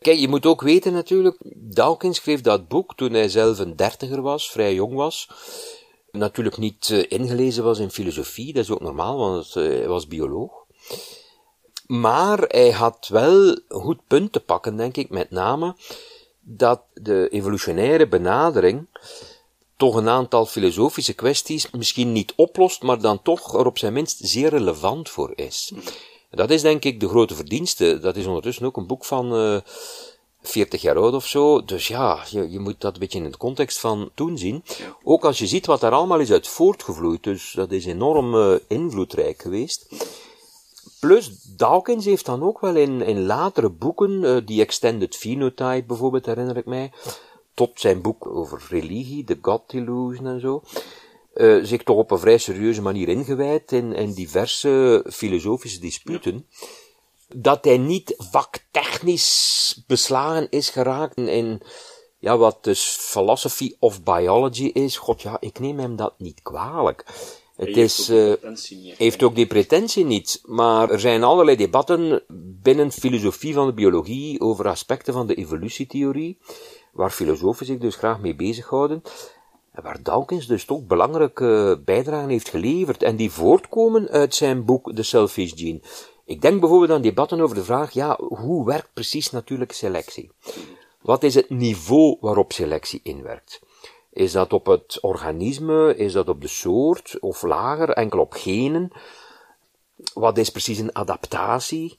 Kijk, 0.00 0.18
je 0.18 0.28
moet 0.28 0.46
ook 0.46 0.60
weten 0.60 0.92
natuurlijk, 0.92 1.36
Dawkins 1.54 2.16
schreef 2.16 2.40
dat 2.40 2.68
boek 2.68 2.94
toen 2.96 3.12
hij 3.12 3.28
zelf 3.28 3.58
een 3.58 3.76
dertiger 3.76 4.22
was, 4.22 4.50
vrij 4.50 4.74
jong 4.74 4.94
was 4.94 5.28
natuurlijk 6.12 6.58
niet 6.58 6.88
uh, 6.88 7.04
ingelezen 7.08 7.64
was 7.64 7.78
in 7.78 7.90
filosofie, 7.90 8.52
dat 8.52 8.62
is 8.62 8.70
ook 8.70 8.80
normaal, 8.80 9.16
want 9.16 9.54
hij 9.54 9.88
was 9.88 10.06
bioloog. 10.06 10.52
Maar 11.90 12.38
hij 12.38 12.70
had 12.70 13.08
wel 13.08 13.48
een 13.48 13.62
goed 13.68 14.00
punt 14.06 14.32
te 14.32 14.40
pakken, 14.40 14.76
denk 14.76 14.96
ik, 14.96 15.10
met 15.10 15.30
name 15.30 15.76
dat 16.40 16.82
de 16.94 17.28
evolutionaire 17.28 18.08
benadering 18.08 18.86
toch 19.76 19.94
een 19.94 20.08
aantal 20.08 20.46
filosofische 20.46 21.12
kwesties 21.12 21.70
misschien 21.70 22.12
niet 22.12 22.32
oplost, 22.36 22.82
maar 22.82 23.00
dan 23.00 23.22
toch 23.22 23.54
er 23.54 23.66
op 23.66 23.78
zijn 23.78 23.92
minst 23.92 24.18
zeer 24.22 24.48
relevant 24.48 25.08
voor 25.08 25.32
is. 25.34 25.72
Dat 26.30 26.50
is 26.50 26.62
denk 26.62 26.84
ik 26.84 27.00
de 27.00 27.08
grote 27.08 27.34
verdienste. 27.34 27.98
Dat 27.98 28.16
is 28.16 28.26
ondertussen 28.26 28.66
ook 28.66 28.76
een 28.76 28.86
boek 28.86 29.04
van 29.04 29.36
uh, 29.36 29.60
40 30.42 30.82
jaar 30.82 30.96
oud 30.96 31.14
of 31.14 31.26
zo. 31.26 31.64
Dus 31.64 31.88
ja, 31.88 32.24
je, 32.30 32.50
je 32.50 32.58
moet 32.58 32.80
dat 32.80 32.92
een 32.92 33.00
beetje 33.00 33.18
in 33.18 33.24
het 33.24 33.36
context 33.36 33.78
van 33.78 34.10
toen 34.14 34.38
zien. 34.38 34.64
Ook 35.02 35.24
als 35.24 35.38
je 35.38 35.46
ziet 35.46 35.66
wat 35.66 35.80
daar 35.80 35.92
allemaal 35.92 36.20
is 36.20 36.32
uit 36.32 36.48
voortgevloeid. 36.48 37.22
Dus 37.22 37.52
dat 37.52 37.72
is 37.72 37.86
enorm 37.86 38.34
uh, 38.34 38.54
invloedrijk 38.68 39.42
geweest. 39.42 39.88
Plus, 41.00 41.42
Dawkins 41.42 42.04
heeft 42.04 42.26
dan 42.26 42.42
ook 42.42 42.60
wel 42.60 42.76
in, 42.76 43.02
in 43.02 43.26
latere 43.26 43.70
boeken, 43.70 44.22
uh, 44.22 44.36
die 44.44 44.60
Extended 44.60 45.16
Phenotype 45.16 45.84
bijvoorbeeld, 45.86 46.26
herinner 46.26 46.56
ik 46.56 46.66
mij, 46.66 46.92
tot 47.54 47.80
zijn 47.80 48.02
boek 48.02 48.26
over 48.26 48.66
religie, 48.68 49.24
The 49.24 49.38
God 49.42 49.72
Illusion 49.72 50.26
en 50.26 50.40
zo, 50.40 50.62
uh, 51.34 51.64
zich 51.64 51.82
toch 51.82 51.96
op 51.96 52.10
een 52.10 52.18
vrij 52.18 52.38
serieuze 52.38 52.82
manier 52.82 53.08
ingewijd 53.08 53.72
in, 53.72 53.92
in 53.92 54.12
diverse 54.12 55.04
filosofische 55.10 55.80
disputen 55.80 56.46
dat 57.36 57.64
hij 57.64 57.78
niet 57.78 58.14
vaktechnisch 58.16 59.82
beslagen 59.86 60.50
is 60.50 60.70
geraakt 60.70 61.16
in, 61.16 61.62
ja, 62.18 62.36
wat 62.36 62.64
dus 62.64 62.84
philosophy 62.84 63.74
of 63.78 64.02
biology 64.02 64.64
is. 64.64 64.96
God, 64.96 65.22
ja, 65.22 65.36
ik 65.40 65.58
neem 65.58 65.78
hem 65.78 65.96
dat 65.96 66.14
niet 66.18 66.42
kwalijk. 66.42 67.04
Het 67.60 67.76
is, 67.76 68.10
uh, 68.10 68.32
heeft 68.96 69.22
ook 69.22 69.34
die 69.34 69.46
pretentie 69.46 70.04
niet, 70.04 70.40
maar 70.44 70.90
er 70.90 71.00
zijn 71.00 71.22
allerlei 71.22 71.56
debatten 71.56 72.22
binnen 72.62 72.92
filosofie 72.92 73.54
van 73.54 73.66
de 73.66 73.72
biologie 73.72 74.40
over 74.40 74.68
aspecten 74.68 75.12
van 75.12 75.26
de 75.26 75.34
evolutietheorie, 75.34 76.38
waar 76.92 77.10
filosofen 77.10 77.66
zich 77.66 77.78
dus 77.78 77.96
graag 77.96 78.20
mee 78.20 78.34
bezighouden, 78.34 79.02
en 79.72 79.82
waar 79.82 80.02
Dawkins 80.02 80.46
dus 80.46 80.64
toch 80.64 80.86
belangrijke 80.86 81.82
bijdragen 81.84 82.28
heeft 82.28 82.48
geleverd, 82.48 83.02
en 83.02 83.16
die 83.16 83.30
voortkomen 83.30 84.08
uit 84.08 84.34
zijn 84.34 84.64
boek 84.64 84.92
The 84.94 85.02
Selfish 85.02 85.52
Gene. 85.54 85.80
Ik 86.24 86.42
denk 86.42 86.60
bijvoorbeeld 86.60 86.90
aan 86.90 87.02
debatten 87.02 87.40
over 87.40 87.56
de 87.56 87.64
vraag, 87.64 87.90
ja, 87.90 88.18
hoe 88.18 88.66
werkt 88.66 88.92
precies 88.94 89.30
natuurlijke 89.30 89.74
selectie? 89.74 90.30
Wat 91.02 91.22
is 91.22 91.34
het 91.34 91.50
niveau 91.50 92.16
waarop 92.20 92.52
selectie 92.52 93.00
inwerkt? 93.02 93.60
Is 94.12 94.32
dat 94.32 94.52
op 94.52 94.66
het 94.66 94.98
organisme? 95.00 95.96
Is 95.96 96.12
dat 96.12 96.28
op 96.28 96.40
de 96.40 96.48
soort? 96.48 97.16
Of 97.20 97.42
lager, 97.42 97.90
enkel 97.90 98.18
op 98.18 98.32
genen? 98.32 98.90
Wat 100.14 100.38
is 100.38 100.50
precies 100.50 100.78
een 100.78 100.94
adaptatie? 100.94 101.98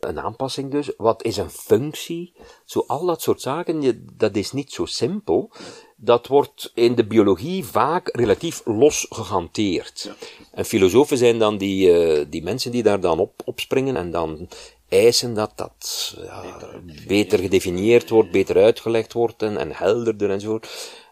Een 0.00 0.20
aanpassing 0.20 0.70
dus. 0.70 0.92
Wat 0.96 1.24
is 1.24 1.36
een 1.36 1.50
functie? 1.50 2.34
Zo 2.64 2.84
al 2.86 3.06
dat 3.06 3.22
soort 3.22 3.40
zaken, 3.40 4.06
dat 4.16 4.36
is 4.36 4.52
niet 4.52 4.72
zo 4.72 4.84
simpel. 4.84 5.50
Dat 5.96 6.26
wordt 6.26 6.70
in 6.74 6.94
de 6.94 7.06
biologie 7.06 7.64
vaak 7.64 8.08
relatief 8.12 8.62
los 8.64 9.06
gehanteerd. 9.10 10.14
En 10.52 10.64
filosofen 10.64 11.18
zijn 11.18 11.38
dan 11.38 11.58
die, 11.58 11.90
uh, 12.18 12.24
die 12.28 12.42
mensen 12.42 12.70
die 12.70 12.82
daar 12.82 13.00
dan 13.00 13.18
op, 13.18 13.42
opspringen 13.44 13.96
en 13.96 14.10
dan 14.10 14.48
eisen 14.88 15.34
dat 15.34 15.52
dat 15.54 16.14
ja, 16.16 16.68
beter, 17.06 17.38
gedefinieerd 17.38 18.10
wordt, 18.10 18.30
beter 18.30 18.56
uitgelegd 18.56 19.12
wordt 19.12 19.42
en, 19.42 19.56
en 19.56 19.72
helderder 19.72 20.30
enzovoort. 20.30 20.68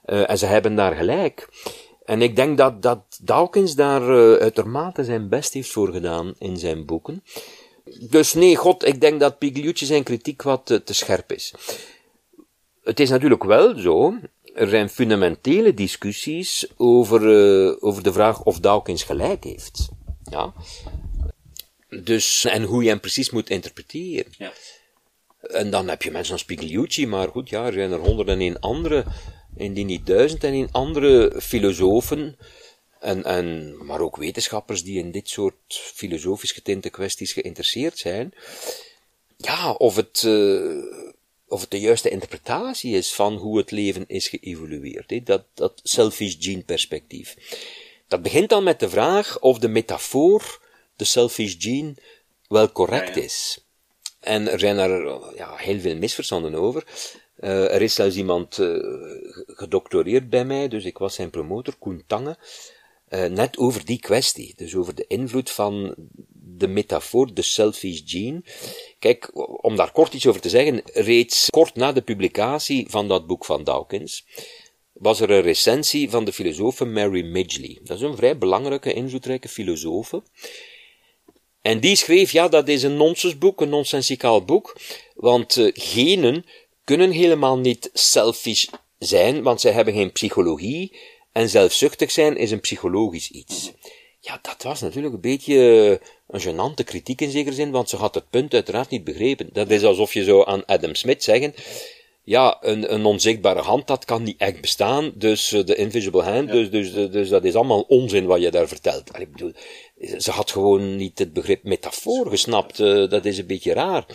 Uh, 0.07 0.31
en 0.31 0.39
ze 0.39 0.47
hebben 0.47 0.75
daar 0.75 0.95
gelijk. 0.95 1.49
En 2.05 2.23
ik 2.23 2.37
denk 2.37 2.59
dat, 2.59 2.83
dat 2.83 3.19
Dawkins 3.23 3.75
daar 3.75 4.03
uh, 4.03 4.41
uitermate 4.41 5.05
zijn 5.05 5.29
best 5.29 5.53
heeft 5.53 5.71
voor 5.71 5.93
gedaan 5.93 6.35
in 6.39 6.57
zijn 6.57 6.85
boeken. 6.85 7.25
Dus 8.01 8.35
nee, 8.35 8.57
god, 8.57 8.85
ik 8.85 9.01
denk 9.01 9.21
dat 9.21 9.39
Pigliucci 9.39 9.87
zijn 9.87 10.03
kritiek 10.03 10.43
wat 10.43 10.67
te, 10.67 10.83
te 10.83 10.95
scherp 10.95 11.33
is. 11.33 11.55
Het 12.83 13.01
is 13.01 13.11
natuurlijk 13.11 13.45
wel 13.45 13.79
zo, 13.79 14.15
er 14.55 14.69
zijn 14.69 14.89
fundamentele 14.89 15.75
discussies 15.75 16.67
over, 16.77 17.23
uh, 17.23 17.77
over 17.81 18.03
de 18.03 18.13
vraag 18.13 18.43
of 18.43 18.61
Dawkins 18.61 19.03
gelijk 19.03 19.45
heeft. 19.45 19.89
Ja. 20.31 20.53
Dus, 21.89 22.45
en 22.45 22.63
hoe 22.63 22.83
je 22.83 22.89
hem 22.89 23.01
precies 23.01 23.31
moet 23.31 23.51
interpreteren. 23.51 24.33
Ja. 24.39 24.53
En 25.41 25.71
dan 25.71 25.89
heb 25.89 26.03
je 26.03 26.11
mensen 26.11 26.33
als 26.33 26.45
Pigliucci, 26.45 27.07
maar 27.07 27.29
goed, 27.29 27.49
ja, 27.49 27.67
er 27.67 27.73
zijn 27.73 27.93
er 27.93 27.99
honderden 27.99 28.41
en 28.41 28.61
andere 28.61 29.05
indien 29.57 29.87
niet 29.87 30.07
duizend 30.07 30.45
en 30.45 30.53
in 30.53 30.69
andere 30.73 31.41
filosofen, 31.41 32.37
en, 33.01 33.25
en, 33.25 33.77
maar 33.85 34.01
ook 34.01 34.17
wetenschappers 34.17 34.83
die 34.83 34.99
in 34.99 35.11
dit 35.11 35.29
soort 35.29 35.55
filosofisch 35.69 36.53
getinte 36.53 36.91
kwesties 36.91 37.33
geïnteresseerd 37.33 37.99
zijn, 37.99 38.35
ja, 39.37 39.73
of 39.73 39.97
het, 39.97 40.23
uh, 40.27 40.83
of 41.49 41.61
het 41.61 41.71
de 41.71 41.81
juiste 41.81 42.11
interpretatie 42.11 42.97
is 42.97 43.15
van 43.15 43.37
hoe 43.37 43.59
het 43.59 43.71
leven 43.71 44.05
is 44.07 44.29
geëvolueerd. 44.29 45.27
Dat, 45.27 45.45
dat 45.55 45.81
selfish 45.83 46.37
gene 46.39 46.63
perspectief. 46.63 47.37
Dat 48.09 48.23
begint 48.23 48.49
dan 48.49 48.65
met 48.65 48.81
de 48.81 48.89
vraag 48.89 49.41
of 49.41 49.59
de 49.59 49.69
metafoor, 49.69 50.61
de 50.97 51.05
selfish 51.05 51.55
gene, 51.59 51.95
wel 52.49 52.73
correct 52.73 53.17
is. 53.17 53.65
En 54.21 54.51
er 54.51 54.59
zijn 54.59 54.79
er 54.79 55.21
ja, 55.37 55.57
heel 55.57 55.81
veel 55.81 55.97
misverstanden 55.97 56.55
over. 56.55 56.85
Uh, 57.41 57.75
er 57.75 57.83
is 57.83 57.95
zelfs 57.95 58.17
iemand 58.17 58.59
uh, 58.59 58.77
gedoctoreerd 59.47 60.31
bij 60.31 60.45
mij, 60.45 60.69
dus 60.69 60.85
ik 60.85 60.99
was 60.99 61.15
zijn 61.15 61.31
promotor, 61.31 61.75
Koen 61.79 62.03
Tange, 62.07 62.37
uh, 63.09 63.25
net 63.25 63.59
over 63.59 63.85
die 63.85 64.01
kwestie. 64.01 64.53
Dus 64.57 64.75
over 64.75 64.95
de 64.95 65.07
invloed 65.07 65.51
van 65.51 65.95
de 66.33 66.69
metafoor, 66.69 67.35
de 67.35 67.43
selfish 67.43 68.01
gene. 68.05 68.43
Kijk, 68.99 69.31
om 69.65 69.77
daar 69.77 69.93
kort 69.93 70.15
iets 70.15 70.27
over 70.27 70.41
te 70.41 70.49
zeggen, 70.49 70.83
reeds 70.85 71.51
kort 71.51 71.75
na 71.75 71.93
de 71.93 72.03
publicatie 72.03 72.87
van 72.89 73.09
dat 73.09 73.27
boek 73.27 73.45
van 73.45 73.65
Dawkins, 73.65 74.27
was 74.93 75.21
er 75.21 75.31
een 75.31 75.43
recensie 75.43 76.11
van 76.11 76.25
de 76.25 76.33
filosoof 76.33 76.85
Mary 76.85 77.25
Midgley. 77.25 77.79
Dat 77.83 77.97
is 77.97 78.03
een 78.03 78.17
vrij 78.17 78.39
belangrijke, 78.39 78.93
invloedrijke 78.93 79.49
filosoof. 79.49 80.13
En 81.63 81.81
die 81.81 81.97
schreef, 81.97 82.33
ja, 82.33 82.49
dat 82.49 82.69
is 82.69 82.83
een 82.83 82.97
nonsensboek, 82.97 83.61
een 83.61 83.69
nonsensicaal 83.69 84.45
boek, 84.45 84.77
want 85.15 85.71
genen 85.75 86.45
kunnen 86.85 87.11
helemaal 87.11 87.59
niet 87.59 87.91
selfish 87.93 88.67
zijn, 88.99 89.43
want 89.43 89.61
zij 89.61 89.73
hebben 89.73 89.95
geen 89.95 90.13
psychologie, 90.13 90.97
en 91.33 91.49
zelfzuchtig 91.49 92.11
zijn 92.11 92.37
is 92.37 92.51
een 92.51 92.61
psychologisch 92.61 93.31
iets. 93.31 93.73
Ja, 94.21 94.39
dat 94.43 94.63
was 94.63 94.81
natuurlijk 94.81 95.15
een 95.15 95.21
beetje 95.21 96.01
een 96.29 96.41
genante 96.41 96.85
kritiek 96.85 97.21
in 97.21 97.31
zekere 97.31 97.55
zin, 97.55 97.71
want 97.71 97.89
ze 97.89 97.97
had 97.97 98.15
het 98.15 98.31
punt 98.31 98.55
uiteraard 98.55 98.91
niet 98.91 99.05
begrepen. 99.05 99.49
Dat 99.53 99.71
is 99.71 99.83
alsof 99.83 100.15
je 100.15 100.25
zo 100.25 100.43
aan 100.43 100.65
Adam 100.65 100.95
Smith 100.95 101.23
zeggen, 101.23 101.55
ja, 102.25 102.59
een, 102.61 102.93
een 102.95 103.05
onzichtbare 103.05 103.61
hand, 103.61 103.87
dat 103.87 104.05
kan 104.05 104.23
niet 104.23 104.41
echt 104.41 104.61
bestaan, 104.61 105.13
dus 105.15 105.53
eh, 105.53 105.65
de 105.65 105.75
invisible 105.75 106.23
hand, 106.23 106.51
dus, 106.51 106.71
dus, 106.71 106.93
dus 106.93 107.29
dat 107.29 107.45
is 107.45 107.55
allemaal 107.55 107.81
onzin 107.81 108.27
wat 108.27 108.43
je 108.43 108.51
daar 108.51 108.69
vertelt. 108.69 109.19
Ik 109.19 109.33
bedoel, 109.33 109.53
ze 110.19 110.31
had 110.31 110.51
gewoon 110.51 110.97
niet 110.97 111.19
het 111.19 111.33
begrip 111.33 111.63
metafoor 111.63 112.29
gesnapt, 112.29 112.79
uh, 112.79 113.09
dat 113.09 113.25
is 113.25 113.39
een 113.39 113.47
beetje 113.47 113.73
raar. 113.73 114.07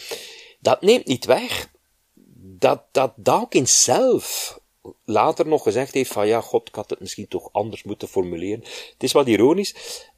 Dat 0.60 0.82
neemt 0.82 1.06
niet 1.06 1.26
weg 1.26 1.70
dat, 2.60 2.82
dat 2.92 3.14
Dawkins 3.16 3.84
zelf 3.84 4.58
later 5.06 5.48
nog 5.48 5.64
gezegd 5.64 5.94
heeft 5.94 6.12
van 6.12 6.28
ja, 6.28 6.42
god, 6.42 6.68
ik 6.68 6.76
had 6.76 6.90
het 6.90 7.00
misschien 7.00 7.28
toch 7.28 7.50
anders 7.52 7.84
moeten 7.84 8.08
formuleren. 8.08 8.64
Het 8.94 9.04
is 9.04 9.12
wat 9.12 9.28
ironisch. 9.28 9.76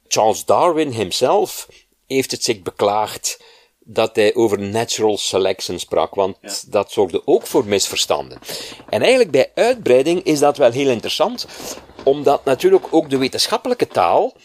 Charles 0.08 0.44
Darwin 0.44 0.90
himself 0.90 1.68
heeft 2.06 2.30
het 2.30 2.44
zich 2.44 2.62
beklaagd 2.62 3.42
dat 3.84 4.16
hij 4.16 4.34
over 4.34 4.58
natural 4.58 5.18
selection 5.18 5.78
sprak, 5.78 6.14
want 6.14 6.70
dat 6.72 6.92
zorgde 6.92 7.22
ook 7.24 7.46
voor 7.46 7.64
misverstanden. 7.64 8.38
En 8.88 9.00
eigenlijk 9.00 9.30
bij 9.30 9.50
uitbreiding 9.54 10.22
is 10.22 10.38
dat 10.38 10.56
wel 10.56 10.70
heel 10.70 10.90
interessant, 10.90 11.46
omdat 12.04 12.44
natuurlijk 12.44 12.84
ook 12.90 13.10
de 13.10 13.18
wetenschappelijke 13.18 13.86
taal, 13.86 14.36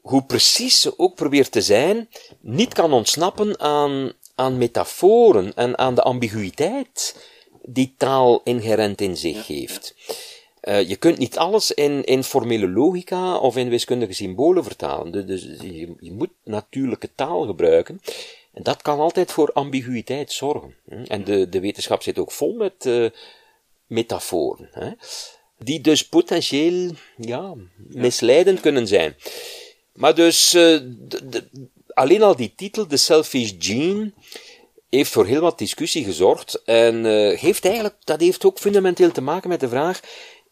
hoe 0.00 0.24
precies 0.24 0.80
ze 0.80 0.98
ook 0.98 1.14
probeert 1.14 1.52
te 1.52 1.62
zijn, 1.62 2.08
niet 2.40 2.74
kan 2.74 2.92
ontsnappen 2.92 3.60
aan, 3.60 4.12
aan 4.34 4.58
metaforen 4.58 5.54
en 5.54 5.78
aan 5.78 5.94
de 5.94 6.02
ambiguïteit 6.02 7.14
die 7.72 7.94
taal 7.96 8.40
inherent 8.44 9.00
in 9.00 9.16
zich 9.16 9.46
heeft. 9.46 9.94
Uh, 10.62 10.88
je 10.88 10.96
kunt 10.96 11.18
niet 11.18 11.38
alles 11.38 11.70
in, 11.70 12.04
in 12.04 12.24
formele 12.24 12.68
logica 12.68 13.36
of 13.36 13.56
in 13.56 13.68
wiskundige 13.68 14.12
symbolen 14.12 14.64
vertalen. 14.64 15.26
Dus, 15.26 15.46
dus 15.46 15.60
je, 15.60 15.94
je, 16.00 16.12
moet 16.12 16.30
natuurlijke 16.44 17.10
taal 17.14 17.46
gebruiken. 17.46 18.00
En 18.52 18.62
dat 18.62 18.82
kan 18.82 18.98
altijd 18.98 19.32
voor 19.32 19.52
ambiguïteit 19.52 20.32
zorgen. 20.32 20.74
En 21.06 21.24
de, 21.24 21.48
de 21.48 21.60
wetenschap 21.60 22.02
zit 22.02 22.18
ook 22.18 22.32
vol 22.32 22.54
met 22.54 22.84
uh, 22.84 23.10
metaforen. 23.86 24.68
Hè? 24.72 24.90
Die 25.58 25.80
dus 25.80 26.08
potentieel 26.08 26.90
ja, 27.16 27.54
misleidend 27.76 28.60
kunnen 28.60 28.86
zijn. 28.86 29.16
Maar 29.92 30.14
dus, 30.14 30.54
uh, 30.54 30.80
de, 30.98 31.28
de, 31.28 31.48
alleen 31.88 32.22
al 32.22 32.36
die 32.36 32.52
titel, 32.56 32.88
de 32.88 32.96
selfish 32.96 33.52
gene, 33.58 34.12
heeft 34.90 35.10
voor 35.10 35.26
heel 35.26 35.40
wat 35.40 35.58
discussie 35.58 36.04
gezorgd 36.04 36.62
en 36.64 37.04
uh, 37.04 37.38
heeft 37.38 37.64
eigenlijk, 37.64 37.96
dat 38.04 38.20
heeft 38.20 38.44
ook 38.44 38.58
fundamenteel 38.58 39.12
te 39.12 39.20
maken 39.20 39.48
met 39.48 39.60
de 39.60 39.68
vraag, 39.68 40.00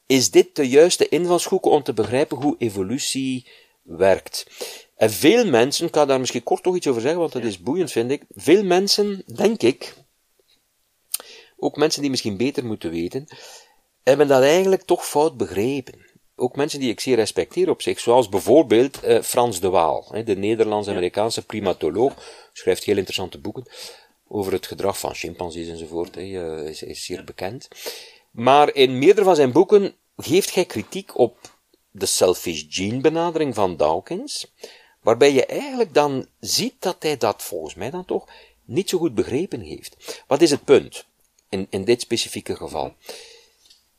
is 0.07 0.31
dit 0.31 0.57
de 0.57 0.69
juiste 0.69 1.09
invalshoek 1.09 1.65
om 1.65 1.83
te 1.83 1.93
begrijpen 1.93 2.37
hoe 2.37 2.57
evolutie 2.59 3.49
werkt? 3.83 4.47
En 4.97 5.11
veel 5.11 5.47
mensen, 5.47 5.87
ik 5.87 5.93
kan 5.93 6.09
daar 6.09 6.21
misschien 6.21 6.43
kort 6.43 6.63
toch 6.63 6.77
iets 6.77 6.87
over 6.87 7.01
zeggen, 7.01 7.21
want 7.21 7.33
dat 7.33 7.45
is 7.45 7.59
boeiend 7.59 7.93
vind 7.93 8.11
ik, 8.11 8.23
veel 8.29 8.65
mensen, 8.65 9.23
denk 9.35 9.63
ik, 9.63 9.95
ook 11.57 11.77
mensen 11.77 12.01
die 12.01 12.11
misschien 12.11 12.37
beter 12.37 12.65
moeten 12.65 12.91
weten, 12.91 13.27
hebben 14.03 14.29
dat 14.29 14.43
eigenlijk 14.43 14.83
toch 14.83 15.07
fout 15.07 15.37
begrepen. 15.37 16.07
Ook 16.37 16.57
mensen 16.57 16.81
die 16.81 16.91
ik 16.91 17.01
zeer 17.01 17.17
respecteer 17.17 17.71
op 17.71 17.83
zich, 17.83 18.01
zoals 18.01 18.29
bijvoorbeeld 18.29 19.05
uh, 19.05 19.23
Frans 19.23 19.61
de 19.61 19.69
Waal, 19.69 20.15
de 20.25 20.37
Nederlands-Amerikaanse 20.37 21.47
primatoloog, 21.47 22.15
schrijft 22.53 22.85
heel 22.85 22.97
interessante 22.97 23.41
boeken 23.41 23.67
over 24.29 24.53
het 24.53 24.67
gedrag 24.67 24.99
van 24.99 25.15
chimpansees 25.15 25.69
enzovoort, 25.69 26.15
hè, 26.15 26.69
is, 26.69 26.83
is 26.83 27.05
zeer 27.05 27.25
bekend. 27.25 27.69
Maar 28.31 28.75
in 28.75 28.99
meerdere 28.99 29.25
van 29.25 29.37
zijn 29.37 29.53
boeken 29.53 29.95
geeft 30.17 30.55
hij 30.55 30.65
kritiek 30.65 31.19
op 31.19 31.57
de 31.91 32.07
selfish 32.07 32.65
gene 32.69 33.01
benadering 33.01 33.55
van 33.55 33.77
Dawkins, 33.77 34.53
waarbij 35.01 35.33
je 35.33 35.47
eigenlijk 35.47 35.95
dan 35.95 36.27
ziet 36.41 36.75
dat 36.79 36.97
hij 36.99 37.17
dat 37.17 37.43
volgens 37.43 37.75
mij 37.75 37.91
dan 37.91 38.05
toch 38.05 38.29
niet 38.65 38.89
zo 38.89 38.99
goed 38.99 39.15
begrepen 39.15 39.61
heeft. 39.61 40.23
Wat 40.27 40.43
is 40.43 40.51
het 40.51 40.65
punt 40.65 41.05
in, 41.49 41.67
in 41.71 41.85
dit 41.85 42.01
specifieke 42.01 42.57
geval? 42.57 42.95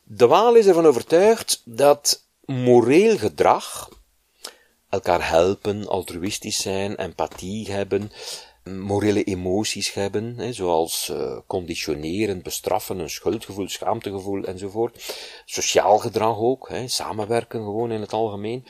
De 0.04 0.28
Waal 0.28 0.56
is 0.56 0.66
ervan 0.66 0.86
overtuigd 0.86 1.62
dat 1.66 2.24
moreel 2.46 3.18
gedrag, 3.18 3.90
elkaar 4.90 5.30
helpen, 5.30 5.88
altruïstisch 5.88 6.62
zijn, 6.62 6.96
empathie 6.96 7.72
hebben, 7.72 8.12
morele 8.78 9.24
emoties 9.24 9.94
hebben, 9.94 10.38
hè, 10.38 10.54
zoals 10.54 11.10
uh, 11.12 11.38
conditioneren, 11.48 12.42
bestraffen, 12.42 13.00
een 13.00 13.10
schuldgevoel, 13.10 13.70
schaamtegevoel 13.70 14.44
enzovoort. 14.44 15.16
Sociaal 15.46 15.98
gedrag 15.98 16.38
ook, 16.38 16.70
hè, 16.70 16.88
samenwerken 16.88 17.60
gewoon 17.60 17.92
in 17.92 18.02
het 18.02 18.14
algemeen. 18.14 18.66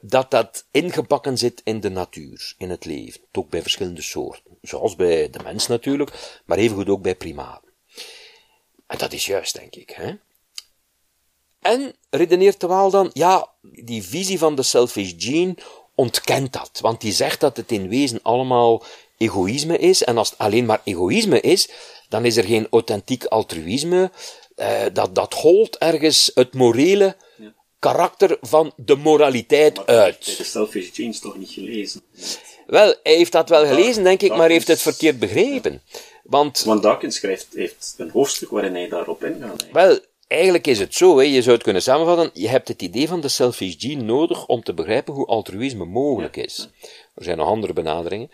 Dat 0.00 0.30
dat 0.30 0.66
ingebakken 0.70 1.38
zit 1.38 1.60
in 1.64 1.80
de 1.80 1.90
natuur, 1.90 2.54
in 2.58 2.70
het 2.70 2.84
leven, 2.84 3.20
ook 3.32 3.50
bij 3.50 3.62
verschillende 3.62 4.02
soorten. 4.02 4.58
Zoals 4.62 4.96
bij 4.96 5.30
de 5.30 5.38
mens 5.42 5.66
natuurlijk, 5.66 6.40
maar 6.44 6.58
evengoed 6.58 6.88
ook 6.88 7.02
bij 7.02 7.16
primaten. 7.16 7.72
En 8.86 8.98
dat 8.98 9.12
is 9.12 9.26
juist, 9.26 9.54
denk 9.54 9.74
ik. 9.74 9.90
Hè? 9.90 10.14
En 11.60 11.94
redeneert 12.10 12.60
de 12.60 12.66
Waal 12.66 12.90
dan, 12.90 13.10
ja, 13.12 13.48
die 13.62 14.02
visie 14.02 14.38
van 14.38 14.54
de 14.54 14.62
selfish 14.62 15.12
gene 15.16 15.56
ontkent 15.94 16.52
dat. 16.52 16.78
Want 16.80 17.00
die 17.00 17.12
zegt 17.12 17.40
dat 17.40 17.56
het 17.56 17.72
in 17.72 17.88
wezen 17.88 18.22
allemaal 18.22 18.82
egoïsme 19.18 19.78
is. 19.78 20.04
En 20.04 20.18
als 20.18 20.30
het 20.30 20.38
alleen 20.38 20.66
maar 20.66 20.80
egoïsme 20.84 21.40
is, 21.40 21.68
dan 22.08 22.24
is 22.24 22.36
er 22.36 22.44
geen 22.44 22.66
authentiek 22.70 23.24
altruïsme. 23.24 24.10
Uh, 24.56 24.82
dat, 24.92 25.14
dat 25.14 25.34
holt 25.34 25.78
ergens 25.78 26.30
het 26.34 26.54
morele 26.54 27.16
karakter 27.78 28.38
van 28.40 28.72
de 28.76 28.96
moraliteit 28.96 29.76
maar 29.76 29.86
uit. 29.86 30.36
De 30.36 30.44
selfish 30.44 30.90
gene 30.92 31.08
is 31.08 31.20
toch 31.20 31.36
niet 31.36 31.50
gelezen? 31.50 32.02
Wel, 32.66 32.94
hij 33.02 33.14
heeft 33.14 33.32
dat 33.32 33.48
wel 33.48 33.66
gelezen, 33.66 34.04
denk 34.04 34.22
ik, 34.22 34.36
maar 34.36 34.48
heeft 34.48 34.68
het 34.68 34.82
verkeerd 34.82 35.18
begrepen. 35.18 35.82
Want, 36.22 36.62
Want 36.62 36.82
Dawkins 36.82 37.16
schrijft, 37.16 37.46
heeft 37.54 37.94
een 37.98 38.10
hoofdstuk 38.10 38.50
waarin 38.50 38.74
hij 38.74 38.88
daarop 38.88 39.24
ingaat. 39.24 39.66
Wel, 39.72 39.98
eigenlijk 40.26 40.66
is 40.66 40.78
het 40.78 40.94
zo, 40.94 41.18
hè, 41.18 41.24
je 41.24 41.42
zou 41.42 41.54
het 41.54 41.64
kunnen 41.64 41.82
samenvatten, 41.82 42.30
je 42.32 42.48
hebt 42.48 42.68
het 42.68 42.82
idee 42.82 43.08
van 43.08 43.20
de 43.20 43.28
selfish 43.28 43.74
gene 43.78 44.02
nodig 44.02 44.46
om 44.46 44.62
te 44.62 44.74
begrijpen 44.74 45.14
hoe 45.14 45.26
altruïsme 45.26 45.84
mogelijk 45.84 46.36
is. 46.36 46.68
Er 47.14 47.24
zijn 47.24 47.36
nog 47.36 47.48
andere 47.48 47.72
benaderingen. 47.72 48.30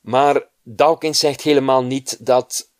Maar 0.00 0.48
Dawkins 0.62 1.18
zegt 1.18 1.40
helemaal 1.40 1.82
niet 1.82 2.26
dat 2.26 2.70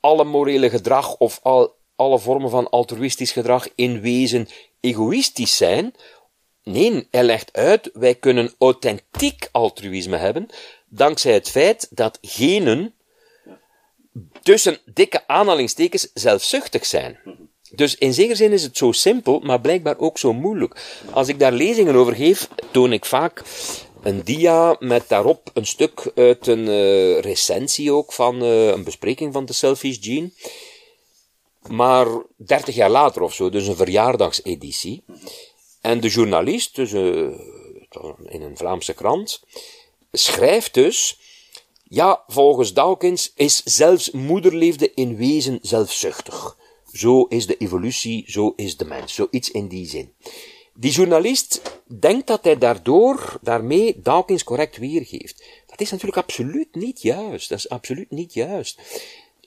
alle 0.00 0.24
morele 0.24 0.70
gedrag 0.70 1.16
of 1.16 1.40
al, 1.42 1.74
alle 1.96 2.18
vormen 2.18 2.50
van 2.50 2.70
altruïstisch 2.70 3.32
gedrag 3.32 3.68
in 3.74 4.00
wezen 4.00 4.48
egoïstisch 4.80 5.56
zijn. 5.56 5.94
Nee, 6.62 7.06
hij 7.10 7.24
legt 7.24 7.52
uit, 7.52 7.90
wij 7.92 8.14
kunnen 8.14 8.54
authentiek 8.58 9.48
altruïsme 9.52 10.16
hebben, 10.16 10.48
dankzij 10.88 11.32
het 11.32 11.50
feit 11.50 11.88
dat 11.90 12.18
genen 12.20 12.94
tussen 14.42 14.78
dikke 14.84 15.26
aanhalingstekens 15.26 16.10
zelfzuchtig 16.14 16.86
zijn. 16.86 17.18
Dus 17.70 17.94
in 17.94 18.14
zekere 18.14 18.34
zin 18.34 18.52
is 18.52 18.62
het 18.62 18.76
zo 18.76 18.92
simpel, 18.92 19.40
maar 19.40 19.60
blijkbaar 19.60 19.98
ook 19.98 20.18
zo 20.18 20.32
moeilijk. 20.32 21.00
Als 21.10 21.28
ik 21.28 21.38
daar 21.38 21.52
lezingen 21.52 21.94
over 21.94 22.14
geef, 22.14 22.48
toon 22.70 22.92
ik 22.92 23.04
vaak 23.04 23.42
een 24.06 24.24
dia 24.24 24.76
met 24.78 25.08
daarop 25.08 25.50
een 25.54 25.66
stuk 25.66 26.10
uit 26.14 26.46
een 26.46 26.66
uh, 26.66 27.20
recensie 27.20 27.92
ook 27.92 28.12
van 28.12 28.42
uh, 28.42 28.66
een 28.66 28.84
bespreking 28.84 29.32
van 29.32 29.44
de 29.44 29.52
Selfish 29.52 29.96
Gene. 30.00 30.30
Maar 31.68 32.06
dertig 32.36 32.74
jaar 32.74 32.90
later 32.90 33.22
of 33.22 33.34
zo, 33.34 33.50
dus 33.50 33.66
een 33.66 33.76
verjaardagseditie. 33.76 35.04
En 35.80 36.00
de 36.00 36.08
journalist, 36.08 36.74
dus 36.74 36.92
uh, 36.92 37.00
in 38.24 38.42
een 38.42 38.56
Vlaamse 38.56 38.94
krant, 38.94 39.42
schrijft 40.12 40.74
dus, 40.74 41.18
ja, 41.84 42.24
volgens 42.26 42.72
Dawkins 42.72 43.32
is 43.34 43.62
zelfs 43.64 44.10
moederliefde 44.10 44.94
in 44.94 45.16
wezen 45.16 45.58
zelfzuchtig. 45.62 46.56
Zo 46.92 47.24
is 47.24 47.46
de 47.46 47.56
evolutie, 47.56 48.24
zo 48.26 48.52
is 48.56 48.76
de 48.76 48.84
mens, 48.84 49.14
zoiets 49.14 49.50
in 49.50 49.68
die 49.68 49.88
zin. 49.88 50.12
Die 50.78 50.90
journalist 50.90 51.80
denkt 51.86 52.26
dat 52.26 52.44
hij 52.44 52.58
daardoor, 52.58 53.38
daarmee 53.42 54.00
Dawkins 54.02 54.44
correct 54.44 54.76
weergeeft. 54.76 55.44
Dat 55.66 55.80
is 55.80 55.90
natuurlijk 55.90 56.18
absoluut 56.18 56.74
niet 56.74 57.02
juist. 57.02 57.48
Dat 57.48 57.58
is 57.58 57.68
absoluut 57.68 58.10
niet 58.10 58.34
juist. 58.34 58.80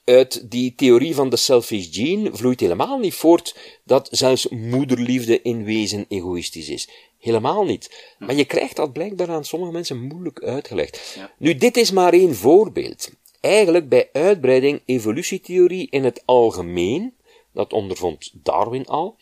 Uit 0.06 0.52
die 0.52 0.76
theorie 0.76 1.16
van 1.16 1.30
de 1.30 1.36
selfish 1.36 1.88
gene 1.92 2.30
vloeit 2.34 2.60
helemaal 2.60 2.98
niet 2.98 3.14
voort 3.14 3.56
dat 3.84 4.08
zelfs 4.12 4.48
moederliefde 4.48 5.42
in 5.42 5.64
wezen 5.64 6.06
egoïstisch 6.08 6.70
is. 6.70 6.90
Helemaal 7.20 7.66
niet. 7.66 8.14
Maar 8.20 8.36
je 8.36 8.46
krijgt 8.46 8.76
dat 8.76 8.94
blijkbaar 8.94 9.30
aan 9.30 9.46
sommige 9.46 9.72
mensen 9.72 10.08
moeilijk 10.08 10.44
uitgelegd. 10.44 11.14
Ja. 11.16 11.34
Nu, 11.38 11.56
dit 11.56 11.78
is 11.78 11.92
maar 11.92 12.14
één 12.14 12.36
voorbeeld. 12.36 13.10
Eigenlijk 13.40 13.90
bij 13.90 14.10
uitbreiding 14.14 14.82
evolutietheorie 14.86 15.88
in 15.90 16.04
het 16.04 16.22
algemeen, 16.26 17.14
dat 17.54 17.74
ondervond 17.74 18.32
Darwin 18.34 18.86
al, 18.86 19.16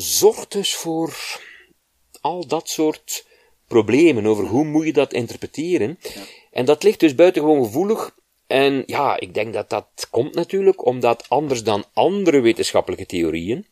zorgt 0.00 0.52
dus 0.52 0.74
voor 0.74 1.40
al 2.20 2.46
dat 2.46 2.68
soort 2.68 3.26
problemen 3.66 4.26
over 4.26 4.44
hoe 4.44 4.64
moet 4.64 4.86
je 4.86 4.92
dat 4.92 5.12
interpreteren. 5.12 5.98
Ja. 6.14 6.20
En 6.50 6.64
dat 6.64 6.82
ligt 6.82 7.00
dus 7.00 7.14
buitengewoon 7.14 7.64
gevoelig. 7.64 8.16
En 8.46 8.82
ja, 8.86 9.20
ik 9.20 9.34
denk 9.34 9.52
dat 9.52 9.70
dat 9.70 10.08
komt 10.10 10.34
natuurlijk 10.34 10.86
omdat 10.86 11.28
anders 11.28 11.62
dan 11.62 11.84
andere 11.92 12.40
wetenschappelijke 12.40 13.06
theorieën, 13.06 13.66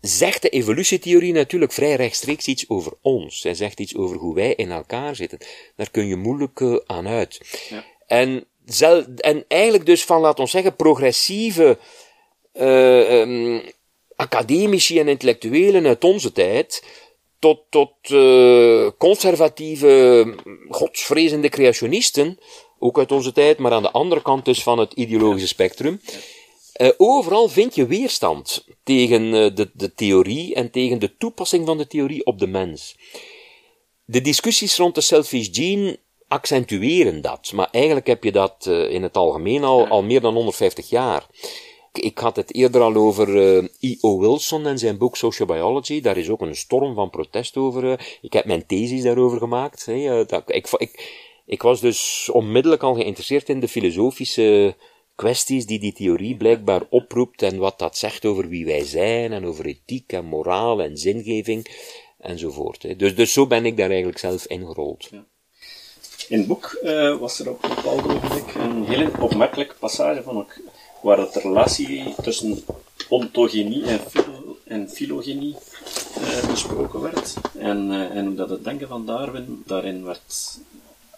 zegt 0.00 0.42
de 0.42 0.48
evolutietheorie 0.48 1.32
natuurlijk 1.32 1.72
vrij 1.72 1.94
rechtstreeks 1.94 2.46
iets 2.46 2.68
over 2.68 2.92
ons. 3.02 3.42
Hij 3.42 3.54
zegt 3.54 3.80
iets 3.80 3.96
over 3.96 4.16
hoe 4.16 4.34
wij 4.34 4.54
in 4.54 4.70
elkaar 4.70 5.16
zitten. 5.16 5.38
Daar 5.76 5.90
kun 5.90 6.06
je 6.06 6.16
moeilijk 6.16 6.60
uh, 6.60 6.76
aan 6.86 7.08
uit. 7.08 7.40
Ja. 7.68 7.84
En, 8.06 8.44
zel, 8.64 9.04
en 9.16 9.44
eigenlijk 9.48 9.86
dus 9.86 10.04
van, 10.04 10.20
laten 10.20 10.44
we 10.44 10.50
zeggen, 10.50 10.76
progressieve 10.76 11.78
uh, 12.54 13.20
um, 13.20 13.62
academici 14.20 14.98
en 14.98 15.08
intellectuelen 15.08 15.86
uit 15.86 16.04
onze 16.04 16.32
tijd, 16.32 16.84
tot, 17.38 17.60
tot 17.70 17.92
uh, 18.10 18.88
conservatieve, 18.98 20.34
godsvrezende 20.68 21.48
creationisten, 21.48 22.38
ook 22.78 22.98
uit 22.98 23.12
onze 23.12 23.32
tijd, 23.32 23.58
maar 23.58 23.72
aan 23.72 23.82
de 23.82 23.90
andere 23.90 24.22
kant 24.22 24.44
dus 24.44 24.62
van 24.62 24.78
het 24.78 24.92
ideologische 24.92 25.48
spectrum. 25.48 26.00
Uh, 26.76 26.88
overal 26.96 27.48
vind 27.48 27.74
je 27.74 27.86
weerstand 27.86 28.64
tegen 28.82 29.22
uh, 29.22 29.54
de, 29.54 29.70
de 29.72 29.94
theorie 29.94 30.54
en 30.54 30.70
tegen 30.70 30.98
de 30.98 31.16
toepassing 31.16 31.66
van 31.66 31.78
de 31.78 31.86
theorie 31.86 32.26
op 32.26 32.38
de 32.38 32.46
mens. 32.46 32.96
De 34.04 34.20
discussies 34.20 34.76
rond 34.76 34.94
de 34.94 35.00
selfish 35.00 35.48
gene 35.52 35.98
accentueren 36.28 37.20
dat, 37.20 37.52
maar 37.52 37.68
eigenlijk 37.70 38.06
heb 38.06 38.24
je 38.24 38.32
dat 38.32 38.66
in 38.66 39.02
het 39.02 39.16
algemeen 39.16 39.64
al, 39.64 39.88
al 39.88 40.02
meer 40.02 40.20
dan 40.20 40.34
150 40.34 40.88
jaar. 40.88 41.26
Ik 41.92 42.18
had 42.18 42.36
het 42.36 42.54
eerder 42.54 42.80
al 42.80 42.94
over 42.94 43.38
E.O. 43.80 44.18
Wilson 44.18 44.66
en 44.66 44.78
zijn 44.78 44.98
boek 44.98 45.16
Social 45.16 45.48
Biology. 45.48 46.00
Daar 46.00 46.16
is 46.16 46.28
ook 46.28 46.40
een 46.40 46.56
storm 46.56 46.94
van 46.94 47.10
protest 47.10 47.56
over. 47.56 47.84
Uh, 47.84 47.92
ik 48.20 48.32
heb 48.32 48.44
mijn 48.44 48.66
thesis 48.66 49.02
daarover 49.02 49.38
gemaakt. 49.38 49.86
Uh, 49.88 50.26
dat, 50.26 50.42
ik, 50.46 50.68
ik, 50.76 51.20
ik 51.46 51.62
was 51.62 51.80
dus 51.80 52.28
onmiddellijk 52.32 52.82
al 52.82 52.94
geïnteresseerd 52.94 53.48
in 53.48 53.60
de 53.60 53.68
filosofische 53.68 54.76
kwesties 55.14 55.66
die 55.66 55.78
die 55.78 55.92
theorie 55.92 56.36
blijkbaar 56.36 56.82
oproept 56.90 57.42
en 57.42 57.58
wat 57.58 57.78
dat 57.78 57.98
zegt 57.98 58.24
over 58.24 58.48
wie 58.48 58.64
wij 58.64 58.84
zijn 58.84 59.32
en 59.32 59.46
over 59.46 59.66
ethiek 59.66 60.12
en 60.12 60.24
moraal 60.24 60.82
en 60.82 60.96
zingeving 60.96 61.66
enzovoort. 62.18 62.98
Dus, 62.98 63.14
dus 63.14 63.32
zo 63.32 63.46
ben 63.46 63.66
ik 63.66 63.76
daar 63.76 63.88
eigenlijk 63.88 64.18
zelf 64.18 64.46
ingerold. 64.46 65.08
Ja. 65.10 65.24
In 66.28 66.38
het 66.38 66.46
boek 66.46 66.78
was 67.20 67.38
er 67.38 67.50
op 67.50 67.62
een 67.62 67.74
bepaald 67.74 68.04
ogenblik 68.04 68.54
een 68.54 68.84
hele 68.84 69.10
opmerkelijke 69.20 69.74
passage 69.78 70.22
van 70.22 70.36
ook, 70.36 70.56
waar 71.02 71.18
het 71.18 71.32
de 71.32 71.40
relatie 71.40 72.14
tussen 72.22 72.64
ontogenie 73.08 73.84
en, 73.84 74.00
filo, 74.10 74.58
en 74.64 74.90
filogenie 74.90 75.56
uh, 76.20 76.50
besproken 76.50 77.00
werd. 77.00 77.34
En, 77.58 77.90
uh, 77.90 78.16
en 78.16 78.26
hoe 78.26 78.34
dat 78.34 78.50
het 78.50 78.64
denken 78.64 78.88
van 78.88 79.06
Darwin 79.06 79.62
daarin 79.66 80.04
werd 80.04 80.58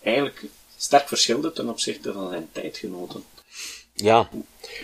eigenlijk 0.03 0.45
sterk 0.77 1.09
verschilde 1.09 1.53
ten 1.53 1.69
opzichte 1.69 2.13
van 2.13 2.29
zijn 2.29 2.49
tijdgenoten. 2.53 3.25
Ja. 3.95 4.29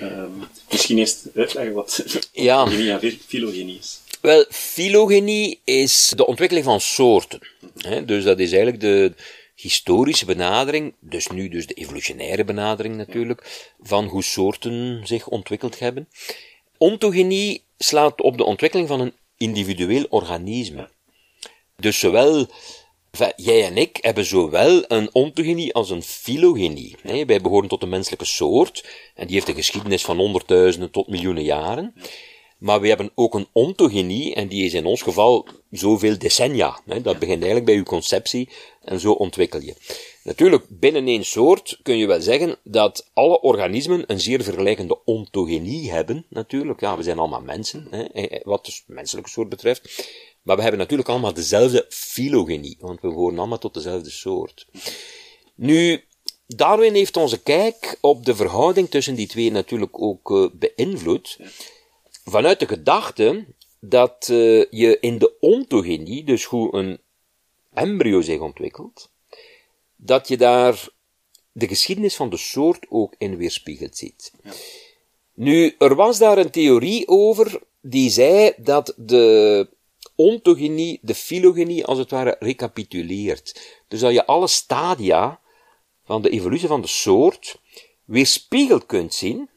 Um, 0.03 0.45
misschien 0.71 0.99
eerst 0.99 1.27
uitleggen 1.35 1.75
wat 1.75 2.05
ja. 2.33 2.63
ontogenie 2.63 2.93
en 2.93 3.19
filogenie 3.27 3.79
is. 3.79 4.01
Wel, 4.21 4.45
filogenie 4.51 5.61
is 5.65 6.13
de 6.17 6.27
ontwikkeling 6.27 6.67
van 6.67 6.81
soorten. 6.81 7.41
Hè? 7.79 8.05
Dus 8.05 8.25
dat 8.25 8.39
is 8.39 8.53
eigenlijk 8.53 8.81
de 8.81 9.13
historische 9.61 10.25
benadering, 10.25 10.95
dus 11.01 11.27
nu 11.27 11.49
dus 11.49 11.67
de 11.67 11.75
evolutionaire 11.75 12.45
benadering 12.45 12.97
natuurlijk, 12.97 13.73
van 13.81 14.05
hoe 14.05 14.23
soorten 14.23 15.01
zich 15.07 15.29
ontwikkeld 15.29 15.79
hebben. 15.79 16.09
Ontogenie 16.77 17.63
slaat 17.79 18.21
op 18.21 18.37
de 18.37 18.45
ontwikkeling 18.45 18.89
van 18.89 19.01
een 19.01 19.13
individueel 19.37 20.07
organisme. 20.09 20.89
Dus 21.77 21.99
zowel 21.99 22.47
jij 23.37 23.65
en 23.65 23.77
ik 23.77 23.99
hebben 24.01 24.25
zowel 24.25 24.85
een 24.89 25.15
ontogenie 25.15 25.75
als 25.75 25.91
een 25.91 26.03
filogenie. 26.03 26.97
Wij 27.03 27.41
behoren 27.41 27.69
tot 27.69 27.81
de 27.81 27.87
menselijke 27.87 28.25
soort, 28.25 28.87
en 29.15 29.27
die 29.27 29.35
heeft 29.35 29.49
een 29.49 29.55
geschiedenis 29.55 30.05
van 30.05 30.17
honderdduizenden 30.17 30.91
tot 30.91 31.09
miljoenen 31.09 31.45
jaren. 31.45 31.95
Maar 32.59 32.81
we 32.81 32.89
hebben 32.89 33.11
ook 33.15 33.35
een 33.35 33.49
ontogenie, 33.53 34.35
en 34.35 34.49
die 34.49 34.65
is 34.65 34.75
in 34.75 34.87
ons 34.87 35.03
geval 35.03 35.47
zoveel 35.71 36.19
decennia. 36.19 36.81
Hè. 36.87 37.01
Dat 37.01 37.19
begint 37.19 37.43
eigenlijk 37.43 37.65
bij 37.65 37.75
uw 37.75 37.83
conceptie, 37.83 38.49
en 38.83 39.01
zo 39.01 39.13
ontwikkel 39.13 39.61
je. 39.61 39.75
Natuurlijk, 40.23 40.65
binnen 40.69 41.07
één 41.07 41.25
soort 41.25 41.79
kun 41.83 41.97
je 41.97 42.07
wel 42.07 42.21
zeggen 42.21 42.57
dat 42.65 43.11
alle 43.15 43.41
organismen 43.41 44.05
een 44.07 44.21
zeer 44.21 44.43
vergelijkende 44.43 45.05
ontogenie 45.05 45.91
hebben, 45.91 46.27
natuurlijk. 46.29 46.81
Ja, 46.81 46.97
we 46.97 47.03
zijn 47.03 47.19
allemaal 47.19 47.41
mensen, 47.41 47.87
hè, 47.91 48.29
wat 48.43 48.65
dus 48.65 48.85
de 48.87 48.93
menselijke 48.93 49.31
soort 49.31 49.49
betreft. 49.49 50.11
Maar 50.43 50.57
we 50.57 50.63
hebben 50.63 50.81
natuurlijk 50.81 51.09
allemaal 51.09 51.35
dezelfde 51.35 51.87
filogenie, 51.89 52.77
want 52.81 53.01
we 53.01 53.09
behoren 53.09 53.39
allemaal 53.39 53.59
tot 53.59 53.75
dezelfde 53.75 54.11
soort. 54.11 54.67
Nu, 55.55 56.05
Darwin 56.47 56.95
heeft 56.95 57.17
onze 57.17 57.43
kijk 57.43 57.99
op 58.01 58.25
de 58.25 58.37
verhouding 58.37 58.91
tussen 58.91 59.15
die 59.15 59.27
twee 59.27 59.51
natuurlijk 59.51 60.03
ook 60.03 60.31
uh, 60.31 60.47
beïnvloed. 60.53 61.39
Vanuit 62.31 62.61
de 62.61 62.67
gedachte 62.67 63.47
dat 63.81 64.29
uh, 64.31 64.65
je 64.71 64.99
in 65.01 65.19
de 65.19 65.39
ontogenie, 65.41 66.25
dus 66.25 66.45
hoe 66.45 66.75
een 66.77 67.01
embryo 67.75 68.21
zich 68.21 68.41
ontwikkelt, 68.41 69.11
dat 69.97 70.29
je 70.29 70.37
daar 70.37 70.89
de 71.53 71.69
geschiedenis 71.69 72.17
van 72.17 72.31
de 72.31 72.37
soort 72.37 72.87
ook 72.89 73.15
in 73.19 73.37
weerspiegeld 73.37 73.97
ziet. 73.97 74.33
Ja. 74.43 74.53
Nu, 75.35 75.75
er 75.79 75.95
was 75.95 76.19
daar 76.19 76.39
een 76.39 76.51
theorie 76.51 77.09
over 77.09 77.61
die 77.81 78.11
zei 78.11 78.53
dat 78.57 78.95
de 78.97 79.69
ontogenie 80.15 80.99
de 81.03 81.15
filogenie 81.15 81.85
als 81.85 81.99
het 81.99 82.11
ware 82.11 82.37
recapituleert. 82.39 83.61
Dus 83.89 84.01
dat 84.01 84.13
je 84.13 84.27
alle 84.27 84.49
stadia 84.49 85.41
van 86.05 86.23
de 86.23 86.31
evolutie 86.31 86.69
van 86.69 86.81
de 86.81 86.89
soort 86.89 87.61
weerspiegeld 88.05 88.87
kunt 88.87 89.15
zien 89.15 89.49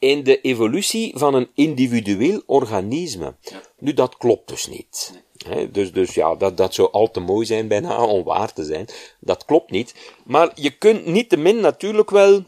in 0.00 0.22
de 0.22 0.40
evolutie 0.40 1.12
van 1.16 1.34
een 1.34 1.48
individueel 1.54 2.42
organisme. 2.46 3.36
Nu, 3.78 3.94
dat 3.94 4.16
klopt 4.16 4.48
dus 4.48 4.66
niet. 4.66 5.22
dus, 5.70 5.92
dus 5.92 6.14
ja, 6.14 6.34
dat, 6.34 6.56
dat 6.56 6.74
zou 6.74 6.90
al 6.92 7.10
te 7.10 7.20
mooi 7.20 7.46
zijn 7.46 7.68
bijna 7.68 8.04
om 8.16 8.24
waar 8.24 8.52
te 8.52 8.64
zijn. 8.64 8.86
Dat 9.20 9.44
klopt 9.44 9.70
niet. 9.70 9.94
Maar 10.24 10.50
je 10.54 10.70
kunt 10.70 11.06
niet 11.06 11.28
te 11.28 11.36
min 11.36 11.60
natuurlijk 11.60 12.10
wel 12.10 12.42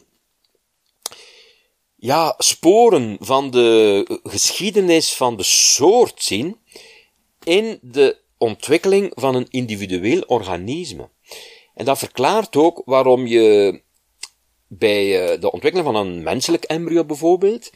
ja, 1.97 2.35
sporen 2.39 3.17
van 3.21 3.51
de 3.51 4.21
geschiedenis 4.23 5.15
van 5.15 5.37
de 5.37 5.43
soort 5.43 6.23
zien 6.23 6.57
in 7.45 7.79
de 7.83 8.19
ontwikkeling 8.39 9.13
van 9.15 9.35
een 9.35 9.47
individueel 9.51 10.23
organisme. 10.27 11.11
En 11.75 11.85
dat 11.85 11.99
verklaart 11.99 12.57
ook 12.57 12.83
waarom 12.85 13.27
je 13.27 13.81
bij 14.79 15.33
eh, 15.33 15.41
de 15.41 15.53
ontwikkeling 15.53 15.93
van 15.93 16.07
een 16.07 16.23
menselijk 16.23 16.65
embryo 16.65 17.05
bijvoorbeeld, 17.05 17.71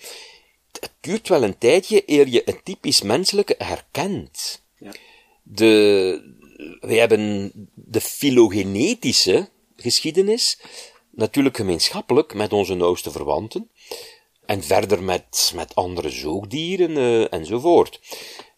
het 0.80 0.92
duurt 1.00 1.28
wel 1.28 1.42
een 1.42 1.58
tijdje 1.58 2.02
eer 2.06 2.28
je 2.28 2.42
een 2.44 2.60
typisch 2.62 3.02
menselijke 3.02 3.54
herkent. 3.58 4.62
Ja. 4.78 4.92
De, 5.42 6.34
wij 6.80 6.96
hebben 6.96 7.52
de 7.74 8.00
filogenetische 8.00 9.48
geschiedenis, 9.76 10.60
natuurlijk 11.10 11.56
gemeenschappelijk 11.56 12.34
met 12.34 12.52
onze 12.52 12.74
nauwste 12.74 13.10
verwanten, 13.10 13.70
en 14.46 14.62
verder 14.62 15.02
met, 15.02 15.52
met 15.54 15.74
andere 15.74 16.10
zoogdieren 16.10 16.90
uh, 16.90 17.32
enzovoort. 17.32 18.00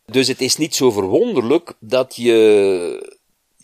Dus 0.07 0.29
het 0.29 0.41
is 0.41 0.57
niet 0.57 0.75
zo 0.75 0.91
verwonderlijk 0.91 1.75
dat 1.81 2.17
je, 2.17 3.17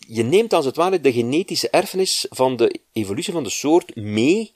je 0.07 0.23
neemt 0.23 0.53
als 0.53 0.65
het 0.65 0.75
ware 0.75 1.01
de 1.01 1.13
genetische 1.13 1.69
erfenis 1.69 2.25
van 2.29 2.55
de 2.55 2.79
evolutie 2.93 3.33
van 3.33 3.43
de 3.43 3.49
soort 3.49 3.95
mee, 3.95 4.53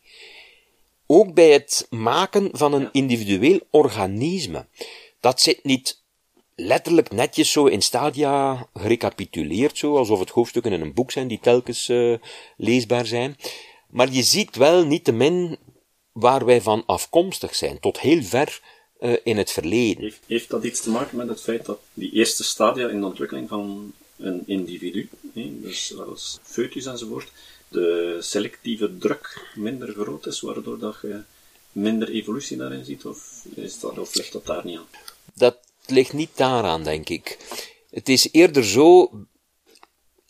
ook 1.11 1.33
bij 1.33 1.51
het 1.51 1.87
maken 1.89 2.49
van 2.51 2.73
een 2.73 2.89
individueel 2.91 3.59
organisme. 3.69 4.65
Dat 5.19 5.41
zit 5.41 5.63
niet 5.63 6.01
letterlijk 6.55 7.11
netjes 7.11 7.51
zo 7.51 7.65
in 7.65 7.81
stadia 7.81 8.67
gerecapituleerd, 8.73 9.77
zo, 9.77 9.97
alsof 9.97 10.19
het 10.19 10.29
hoofdstukken 10.29 10.73
in 10.73 10.81
een 10.81 10.93
boek 10.93 11.11
zijn 11.11 11.27
die 11.27 11.39
telkens 11.41 11.89
uh, 11.89 12.17
leesbaar 12.57 13.05
zijn. 13.05 13.37
Maar 13.89 14.11
je 14.11 14.23
ziet 14.23 14.55
wel 14.55 14.85
niet 14.85 15.03
te 15.03 15.11
min 15.11 15.57
waar 16.11 16.45
wij 16.45 16.61
van 16.61 16.83
afkomstig 16.85 17.55
zijn, 17.55 17.79
tot 17.79 17.99
heel 17.99 18.23
ver 18.23 18.61
uh, 18.99 19.15
in 19.23 19.37
het 19.37 19.51
verleden. 19.51 20.03
Heeft, 20.03 20.23
heeft, 20.27 20.49
dat 20.49 20.63
iets 20.63 20.81
te 20.81 20.89
maken 20.89 21.17
met 21.17 21.27
het 21.27 21.41
feit 21.41 21.65
dat 21.65 21.79
die 21.93 22.11
eerste 22.11 22.43
stadia 22.43 22.87
in 22.87 22.99
de 22.99 23.05
ontwikkeling 23.05 23.49
van 23.49 23.93
een 24.17 24.43
individu, 24.45 25.09
hè, 25.33 25.61
dus 25.61 25.93
als 26.07 26.39
foetus 26.43 26.85
enzovoort, 26.85 27.31
de 27.69 28.17
selectieve 28.19 28.97
druk 28.97 29.51
minder 29.55 29.93
groot 29.93 30.25
is, 30.25 30.41
waardoor 30.41 30.79
dat 30.79 30.97
je 31.01 31.21
minder 31.71 32.09
evolutie 32.09 32.57
daarin 32.57 32.85
ziet, 32.85 33.05
of, 33.05 33.45
is 33.55 33.79
dat, 33.79 33.99
of 33.99 34.15
ligt 34.15 34.31
dat 34.31 34.45
daar 34.45 34.65
niet 34.65 34.77
aan? 34.77 34.87
Dat 35.33 35.57
ligt 35.85 36.13
niet 36.13 36.31
daaraan, 36.35 36.83
denk 36.83 37.09
ik. 37.09 37.37
Het 37.89 38.09
is 38.09 38.29
eerder 38.31 38.63
zo, 38.65 39.11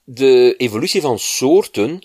de 0.04 0.56
evolutie 0.58 1.02
van 1.02 1.20
soorten 1.20 2.04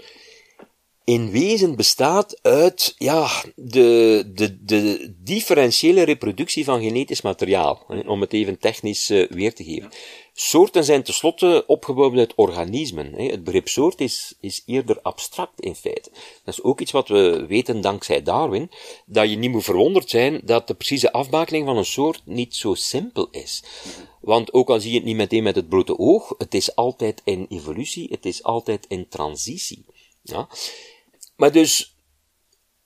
in 1.04 1.30
wezen 1.30 1.76
bestaat 1.76 2.38
uit 2.42 2.94
ja, 2.98 3.42
de, 3.54 4.22
de, 4.34 4.64
de 4.64 5.14
differentiële 5.18 6.02
reproductie 6.02 6.64
van 6.64 6.82
genetisch 6.82 7.20
materiaal, 7.20 7.86
om 8.06 8.20
het 8.20 8.32
even 8.32 8.58
technisch 8.58 9.10
uh, 9.10 9.28
weer 9.28 9.54
te 9.54 9.64
geven. 9.64 9.90
Soorten 10.36 10.84
zijn 10.84 11.02
tenslotte 11.02 11.64
opgebouwd 11.66 12.16
uit 12.16 12.34
organismen. 12.34 13.12
Het 13.14 13.44
begrip 13.44 13.68
soort 13.68 14.00
is, 14.00 14.34
is 14.40 14.62
eerder 14.66 15.00
abstract 15.02 15.60
in 15.60 15.74
feite. 15.74 16.10
Dat 16.44 16.54
is 16.54 16.62
ook 16.62 16.80
iets 16.80 16.92
wat 16.92 17.08
we 17.08 17.44
weten 17.48 17.80
dankzij 17.80 18.22
Darwin, 18.22 18.70
dat 19.06 19.30
je 19.30 19.36
niet 19.36 19.50
moet 19.50 19.64
verwonderd 19.64 20.10
zijn 20.10 20.40
dat 20.44 20.66
de 20.66 20.74
precieze 20.74 21.12
afbakening 21.12 21.66
van 21.66 21.76
een 21.76 21.84
soort 21.84 22.22
niet 22.24 22.54
zo 22.54 22.74
simpel 22.74 23.28
is. 23.30 23.62
Want 24.20 24.52
ook 24.52 24.68
al 24.68 24.80
zie 24.80 24.90
je 24.90 24.96
het 24.96 25.06
niet 25.06 25.16
meteen 25.16 25.42
met 25.42 25.54
het 25.54 25.68
blote 25.68 25.98
oog, 25.98 26.34
het 26.38 26.54
is 26.54 26.76
altijd 26.76 27.20
in 27.24 27.46
evolutie, 27.48 28.08
het 28.10 28.26
is 28.26 28.42
altijd 28.42 28.86
in 28.88 29.08
transitie. 29.08 29.84
Ja? 30.22 30.48
Maar 31.36 31.52
dus, 31.52 31.96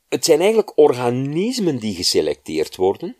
het 0.08 0.24
zijn 0.24 0.38
eigenlijk 0.38 0.78
organismen 0.78 1.78
die 1.78 1.94
geselecteerd 1.94 2.76
worden. 2.76 3.16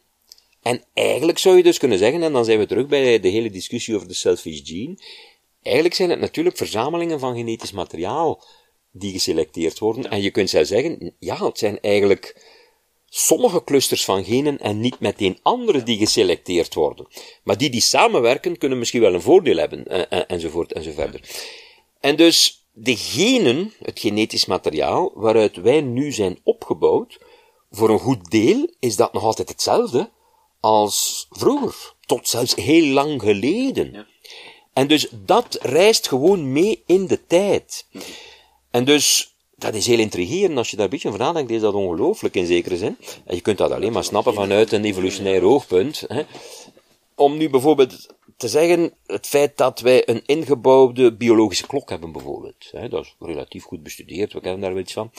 En 0.62 0.84
eigenlijk 0.94 1.38
zou 1.38 1.56
je 1.56 1.62
dus 1.62 1.78
kunnen 1.78 1.98
zeggen, 1.98 2.22
en 2.22 2.32
dan 2.32 2.44
zijn 2.44 2.58
we 2.58 2.66
terug 2.66 2.86
bij 2.86 3.20
de 3.20 3.28
hele 3.28 3.50
discussie 3.50 3.94
over 3.94 4.08
de 4.08 4.14
selfish 4.14 4.60
gene, 4.64 4.98
eigenlijk 5.62 5.94
zijn 5.94 6.10
het 6.10 6.20
natuurlijk 6.20 6.56
verzamelingen 6.56 7.18
van 7.18 7.36
genetisch 7.36 7.72
materiaal 7.72 8.44
die 8.90 9.12
geselecteerd 9.12 9.78
worden. 9.78 10.10
En 10.10 10.22
je 10.22 10.30
kunt 10.30 10.50
zelfs 10.50 10.68
zeggen, 10.68 11.14
ja, 11.18 11.44
het 11.46 11.58
zijn 11.58 11.80
eigenlijk 11.80 12.46
sommige 13.08 13.64
clusters 13.64 14.04
van 14.04 14.24
genen 14.24 14.58
en 14.58 14.80
niet 14.80 15.00
meteen 15.00 15.38
andere 15.42 15.82
die 15.82 15.98
geselecteerd 15.98 16.74
worden. 16.74 17.06
Maar 17.42 17.58
die 17.58 17.70
die 17.70 17.80
samenwerken 17.80 18.58
kunnen 18.58 18.78
misschien 18.78 19.00
wel 19.00 19.14
een 19.14 19.22
voordeel 19.22 19.56
hebben, 19.56 20.08
enzovoort 20.28 20.72
enzoverder. 20.72 21.20
En 22.00 22.16
dus, 22.16 22.66
de 22.72 22.96
genen, 22.96 23.72
het 23.82 24.00
genetisch 24.00 24.46
materiaal, 24.46 25.12
waaruit 25.14 25.56
wij 25.56 25.80
nu 25.80 26.12
zijn 26.12 26.38
opgebouwd, 26.42 27.18
voor 27.70 27.90
een 27.90 27.98
goed 27.98 28.30
deel 28.30 28.70
is 28.78 28.96
dat 28.96 29.12
nog 29.12 29.22
altijd 29.22 29.48
hetzelfde 29.48 30.10
als 30.60 31.26
vroeger, 31.30 31.94
tot 32.06 32.28
zelfs 32.28 32.54
heel 32.54 32.86
lang 32.86 33.22
geleden. 33.22 33.92
Ja. 33.92 34.06
En 34.72 34.86
dus 34.86 35.08
dat 35.10 35.58
reist 35.60 36.08
gewoon 36.08 36.52
mee 36.52 36.82
in 36.86 37.06
de 37.06 37.26
tijd. 37.26 37.86
En 38.70 38.84
dus, 38.84 39.34
dat 39.56 39.74
is 39.74 39.86
heel 39.86 39.98
intrigerend. 39.98 40.58
Als 40.58 40.70
je 40.70 40.76
daar 40.76 40.84
een 40.84 40.90
beetje 40.90 41.08
over 41.08 41.20
nadenkt, 41.20 41.50
is 41.50 41.60
dat 41.60 41.74
ongelooflijk 41.74 42.34
in 42.34 42.46
zekere 42.46 42.76
zin. 42.76 42.96
En 43.24 43.34
je 43.34 43.40
kunt 43.40 43.58
dat 43.58 43.70
alleen 43.70 43.92
maar 43.92 44.04
snappen 44.04 44.34
vanuit 44.34 44.72
een 44.72 44.84
evolutionair 44.84 45.42
oogpunt. 45.42 46.04
Hè. 46.06 46.22
Om 47.14 47.36
nu 47.36 47.50
bijvoorbeeld 47.50 48.06
te 48.38 48.48
zeggen, 48.48 48.94
het 49.06 49.26
feit 49.26 49.56
dat 49.56 49.80
wij 49.80 50.08
een 50.08 50.22
ingebouwde 50.26 51.16
biologische 51.16 51.66
klok 51.66 51.90
hebben 51.90 52.12
bijvoorbeeld, 52.12 52.68
hè, 52.70 52.88
dat 52.88 53.04
is 53.04 53.14
relatief 53.18 53.64
goed 53.64 53.82
bestudeerd, 53.82 54.32
we 54.32 54.40
kennen 54.40 54.60
daar 54.60 54.72
wel 54.72 54.82
iets 54.82 54.92
van, 54.92 55.10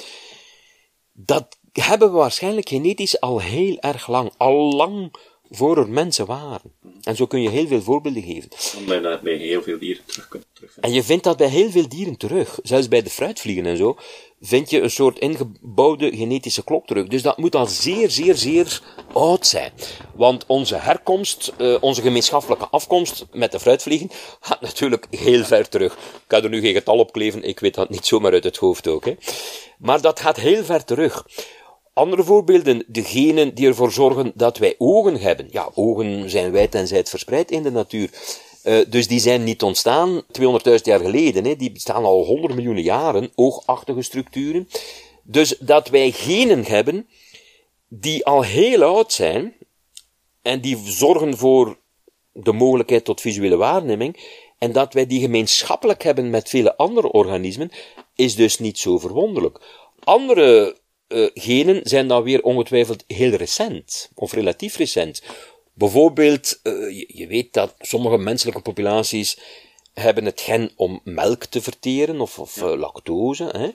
dat 1.12 1.58
hebben 1.72 2.12
we 2.12 2.18
waarschijnlijk 2.18 2.70
genetisch 2.70 3.20
al 3.20 3.40
heel 3.40 3.80
erg 3.80 4.08
lang, 4.08 4.32
al 4.38 4.76
lang 4.76 5.16
voor 5.50 5.78
er 5.78 5.90
mensen 5.90 6.26
waren. 6.26 6.74
En 7.04 7.16
zo 7.16 7.26
kun 7.26 7.42
je 7.42 7.50
heel 7.50 7.68
veel 7.68 7.82
voorbeelden 7.82 8.24
geven. 8.24 8.50
Omdat 8.78 9.02
je 9.02 9.20
bij 9.24 9.36
heel 9.36 9.62
veel 9.62 9.80
dieren 9.80 10.04
terug 10.06 10.28
kunt 10.28 10.46
En 10.80 10.94
je 10.94 11.04
vindt 11.04 11.24
dat 11.24 11.38
bij 11.38 11.48
heel 11.48 11.72
veel 11.72 11.90
dieren 11.90 12.18
terug. 12.18 12.60
Zelfs 12.64 12.88
bij 12.88 13.02
de 13.02 13.10
fruitvliegen 13.10 13.66
en 13.66 13.78
zo, 13.78 13.98
vind 14.42 14.70
je 14.70 14.82
een 14.82 14.92
soort 14.92 15.20
ingebouwde 15.20 16.16
genetische 16.16 16.64
klok 16.64 16.88
terug. 16.88 17.08
Dus 17.08 17.22
dat 17.22 17.38
moet 17.38 17.56
al 17.56 17.66
zeer, 17.66 18.10
zeer, 18.10 18.36
zeer 18.36 18.82
oud 19.14 19.48
zijn. 19.48 19.72
Want 20.16 20.46
onze 20.46 20.76
herkomst, 20.76 21.54
uh, 21.58 21.78
onze 21.82 22.02
gemeenschappelijke 22.02 22.68
afkomst 22.68 23.26
met 23.32 23.52
de 23.52 23.60
fruitvliegen, 23.60 24.10
gaat 24.40 24.62
natuurlijk 24.62 25.08
heel 25.10 25.44
ver 25.44 25.70
terug. 25.70 25.94
Ik 25.94 26.00
kan 26.28 26.44
er 26.44 26.50
nu 26.50 26.62
geen 26.62 26.74
getal 26.74 26.98
op 26.98 27.12
kleven, 27.12 27.44
ik 27.44 27.60
weet 27.60 27.76
dat 27.76 27.90
niet 27.90 28.06
zomaar 28.06 28.32
uit 28.32 28.44
het 28.44 28.58
hoofd 28.58 28.88
ook. 28.88 29.06
Hè. 29.06 29.16
Maar 29.78 30.02
dat 30.02 30.20
gaat 30.20 30.38
heel 30.38 30.64
ver 30.64 30.86
terug. 30.86 31.26
Andere 32.00 32.24
voorbeelden, 32.24 32.84
degenen 32.88 33.56
die 33.56 33.68
ervoor 33.68 33.92
zorgen 33.92 34.32
dat 34.36 34.58
wij 34.58 34.76
ogen 34.78 35.16
hebben. 35.20 35.48
Ja, 35.52 35.72
ogen 35.74 36.30
zijn 36.30 36.52
wijd 36.52 36.76
en 36.76 36.88
zijd 36.88 37.10
verspreid 37.10 37.52
in 37.52 37.64
de 37.64 37.72
natuur. 37.72 38.10
Uh, 38.64 38.80
dus 38.90 39.08
die 39.08 39.20
zijn 39.20 39.44
niet 39.44 39.64
ontstaan 39.64 40.22
200.000 40.22 40.24
jaar 40.84 41.00
geleden, 41.00 41.46
hè. 41.46 41.56
die 41.56 41.72
bestaan 41.72 42.04
al 42.04 42.26
100 42.26 42.56
miljoen 42.56 42.82
jaren, 42.82 43.32
oogachtige 43.36 44.02
structuren. 44.02 44.68
Dus 45.24 45.58
dat 45.60 45.90
wij 45.90 46.12
genen 46.12 46.66
hebben 46.66 47.08
die 47.88 48.26
al 48.26 48.42
heel 48.42 48.84
oud 48.84 49.14
zijn 49.14 49.54
en 50.42 50.62
die 50.62 50.78
zorgen 50.84 51.38
voor 51.38 51.78
de 52.32 52.54
mogelijkheid 52.54 53.06
tot 53.06 53.22
visuele 53.22 53.58
waarneming 53.58 54.20
en 54.58 54.72
dat 54.72 54.94
wij 54.94 55.08
die 55.08 55.22
gemeenschappelijk 55.22 56.04
hebben 56.04 56.30
met 56.30 56.50
vele 56.50 56.78
andere 56.78 57.12
organismen, 57.12 57.72
is 58.16 58.36
dus 58.36 58.60
niet 58.60 58.80
zo 58.80 58.98
verwonderlijk. 58.98 59.62
Andere 60.00 60.78
uh, 61.10 61.30
genen 61.34 61.80
zijn 61.84 62.08
dan 62.08 62.24
weer 62.24 62.44
ongetwijfeld 62.44 63.04
heel 63.08 63.32
recent, 63.32 64.10
of 64.16 64.34
relatief 64.34 64.76
recent. 64.76 65.22
Bijvoorbeeld, 65.74 66.60
uh, 66.64 66.74
je, 66.74 67.06
je, 67.08 67.28
weet 67.28 67.54
dat 67.54 67.76
sommige 67.80 68.18
menselijke 68.18 68.62
populaties 68.62 69.40
hebben 69.94 70.26
het 70.26 70.42
gen 70.42 70.72
om 70.76 71.02
melk 71.04 71.46
te 71.46 71.62
verteren, 71.62 72.22
of, 72.22 72.40
of 72.40 72.58
uh, 72.58 72.78
lactose, 72.78 73.44
hè, 73.44 73.70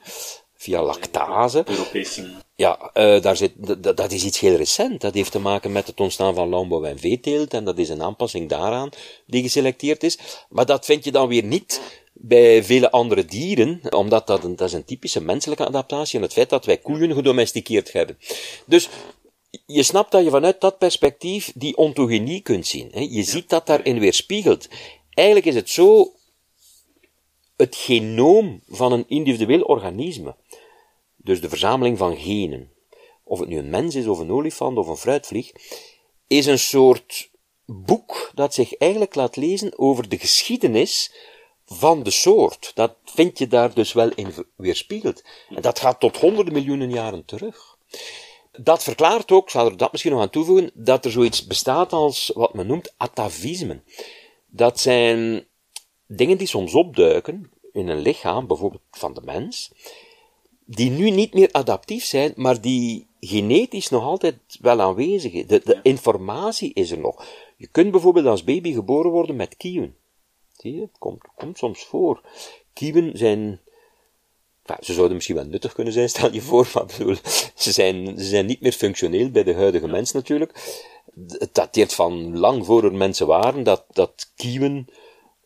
via 0.64 0.83
lactase. 0.83 1.62
Europese. 1.66 2.42
Ja, 2.57 2.90
uh, 2.94 3.20
daar 3.22 3.37
zit, 3.37 3.53
dat 3.96 4.12
is 4.12 4.24
iets 4.24 4.40
heel 4.40 4.57
recent. 4.57 5.00
Dat 5.00 5.14
heeft 5.14 5.33
te 5.33 5.38
maken 5.38 5.72
met 5.72 5.87
het 5.87 6.00
ontstaan 6.00 6.35
van 6.35 6.48
landbouw 6.48 6.85
en 6.85 6.98
veeteelt, 6.98 7.55
en 7.55 7.64
dat 7.64 7.79
is 7.79 7.88
een 7.88 8.03
aanpassing 8.03 8.48
daaraan 8.48 8.90
die 9.27 9.42
geselecteerd 9.42 10.03
is. 10.03 10.18
Maar 10.48 10.66
dat 10.66 10.85
vind 10.85 11.05
je 11.05 11.12
dan 11.12 11.29
weer 11.29 11.44
niet 11.44 11.81
bij 12.12 12.64
vele 12.64 12.90
andere 12.90 13.24
dieren, 13.24 13.81
omdat 13.90 14.27
dat 14.27 14.44
een, 14.44 14.57
dat 14.57 14.68
is 14.68 14.74
een 14.74 14.85
typische 14.85 15.20
menselijke 15.20 15.66
adaptatie 15.66 16.18
en 16.18 16.24
het 16.24 16.33
feit 16.33 16.50
dat 16.50 16.64
wij 16.64 16.79
koeien 16.79 17.14
gedomesticeerd 17.14 17.92
hebben. 17.92 18.18
Dus 18.66 18.88
je 19.66 19.83
snapt 19.83 20.11
dat 20.12 20.24
je 20.24 20.31
vanuit 20.31 20.61
dat 20.61 20.79
perspectief 20.79 21.53
die 21.55 21.77
ontogenie 21.77 22.40
kunt 22.40 22.66
zien. 22.66 22.88
Hè? 22.92 23.07
Je 23.11 23.22
ziet 23.22 23.48
dat 23.48 23.66
daarin 23.66 23.98
weerspiegelt. 23.98 24.68
Eigenlijk 25.11 25.46
is 25.46 25.55
het 25.55 25.70
zo, 25.70 26.12
het 27.57 27.77
genoom 27.77 28.62
van 28.69 28.93
een 28.93 29.05
individueel 29.09 29.62
organisme, 29.62 30.37
dus 31.17 31.40
de 31.40 31.49
verzameling 31.49 31.99
van 31.99 32.17
genen, 32.17 32.73
of 33.23 33.38
het 33.38 33.49
nu 33.49 33.59
een 33.59 33.71
mens 33.71 33.95
is, 33.95 34.07
of 34.07 34.19
een 34.19 34.33
olifant, 34.33 34.79
of 34.79 34.87
een 34.87 34.97
fruitvlieg, 34.97 35.53
is 36.27 36.47
een 36.47 36.59
soort 36.59 37.31
boek 37.64 38.31
dat 38.35 38.55
zich 38.55 38.77
eigenlijk 38.77 39.14
laat 39.14 39.37
lezen 39.37 39.79
over 39.79 40.09
de 40.09 40.19
geschiedenis 40.19 41.12
van 41.67 42.03
de 42.03 42.11
soort. 42.11 42.73
Dat 42.75 42.97
vind 43.05 43.38
je 43.38 43.47
daar 43.47 43.75
dus 43.75 43.93
wel 43.93 44.11
in 44.14 44.35
weerspiegeld. 44.57 45.23
En 45.49 45.62
dat 45.62 45.79
gaat 45.79 46.01
tot 46.01 46.17
honderden 46.17 46.53
miljoenen 46.53 46.90
jaren 46.90 47.25
terug. 47.25 47.77
Dat 48.53 48.83
verklaart 48.83 49.33
ook, 49.33 49.49
ik 49.49 49.55
er 49.55 49.77
dat 49.77 49.93
misschien 49.93 50.12
nog 50.12 50.23
aan 50.23 50.31
toevoegen, 50.31 50.71
dat 50.75 51.05
er 51.05 51.11
zoiets 51.11 51.47
bestaat 51.47 51.93
als 51.93 52.31
wat 52.35 52.55
men 52.55 52.67
noemt 52.67 52.95
atavismen. 52.97 53.85
Dat 54.47 54.81
zijn 54.81 55.47
dingen 56.16 56.38
die 56.38 56.46
soms 56.46 56.74
opduiken 56.74 57.50
in 57.72 57.88
een 57.88 58.00
lichaam, 58.00 58.46
bijvoorbeeld 58.46 58.83
van 58.90 59.14
de 59.14 59.20
mens, 59.24 59.72
die 60.64 60.90
nu 60.90 61.11
niet 61.11 61.35
meer 61.35 61.48
adaptief 61.53 62.05
zijn, 62.05 62.33
maar 62.37 62.61
die 62.61 63.07
genetisch 63.20 63.88
nog 63.88 64.03
altijd 64.03 64.37
wel 64.61 64.81
aanwezig 64.81 65.33
is. 65.33 65.46
De, 65.46 65.61
de 65.64 65.81
informatie 65.83 66.72
is 66.74 66.90
er 66.90 66.98
nog. 66.98 67.24
Je 67.57 67.66
kunt 67.66 67.90
bijvoorbeeld 67.90 68.27
als 68.27 68.44
baby 68.44 68.72
geboren 68.72 69.11
worden 69.11 69.37
met 69.37 69.57
kieven. 69.57 69.96
Zie 70.53 70.74
je? 70.74 70.81
Het 70.81 70.98
komt, 70.98 71.22
komt 71.35 71.59
soms 71.59 71.85
voor. 71.85 72.22
Kieven 72.72 73.18
zijn, 73.18 73.61
ze 74.81 74.92
zouden 74.92 75.14
misschien 75.14 75.37
wel 75.37 75.44
nuttig 75.44 75.72
kunnen 75.72 75.92
zijn, 75.92 76.09
stel 76.14 76.33
je 76.33 76.42
voor, 76.42 76.70
maar 76.74 76.87
bedoel, 76.87 77.16
ze 77.55 77.72
zijn, 77.72 78.18
ze 78.18 78.24
zijn 78.24 78.46
niet 78.46 78.61
meer 78.61 78.72
functioneel 78.72 79.31
bij 79.31 79.42
de 79.42 79.55
huidige 79.55 79.87
mens 79.87 80.12
natuurlijk. 80.12 80.83
Het 81.29 81.55
dateert 81.55 81.94
van 81.94 82.38
lang 82.38 82.66
voor 82.66 82.85
er 82.85 82.94
mensen 82.94 83.27
waren, 83.27 83.62
dat, 83.62 83.85
dat 83.92 84.33
kieven 84.37 84.88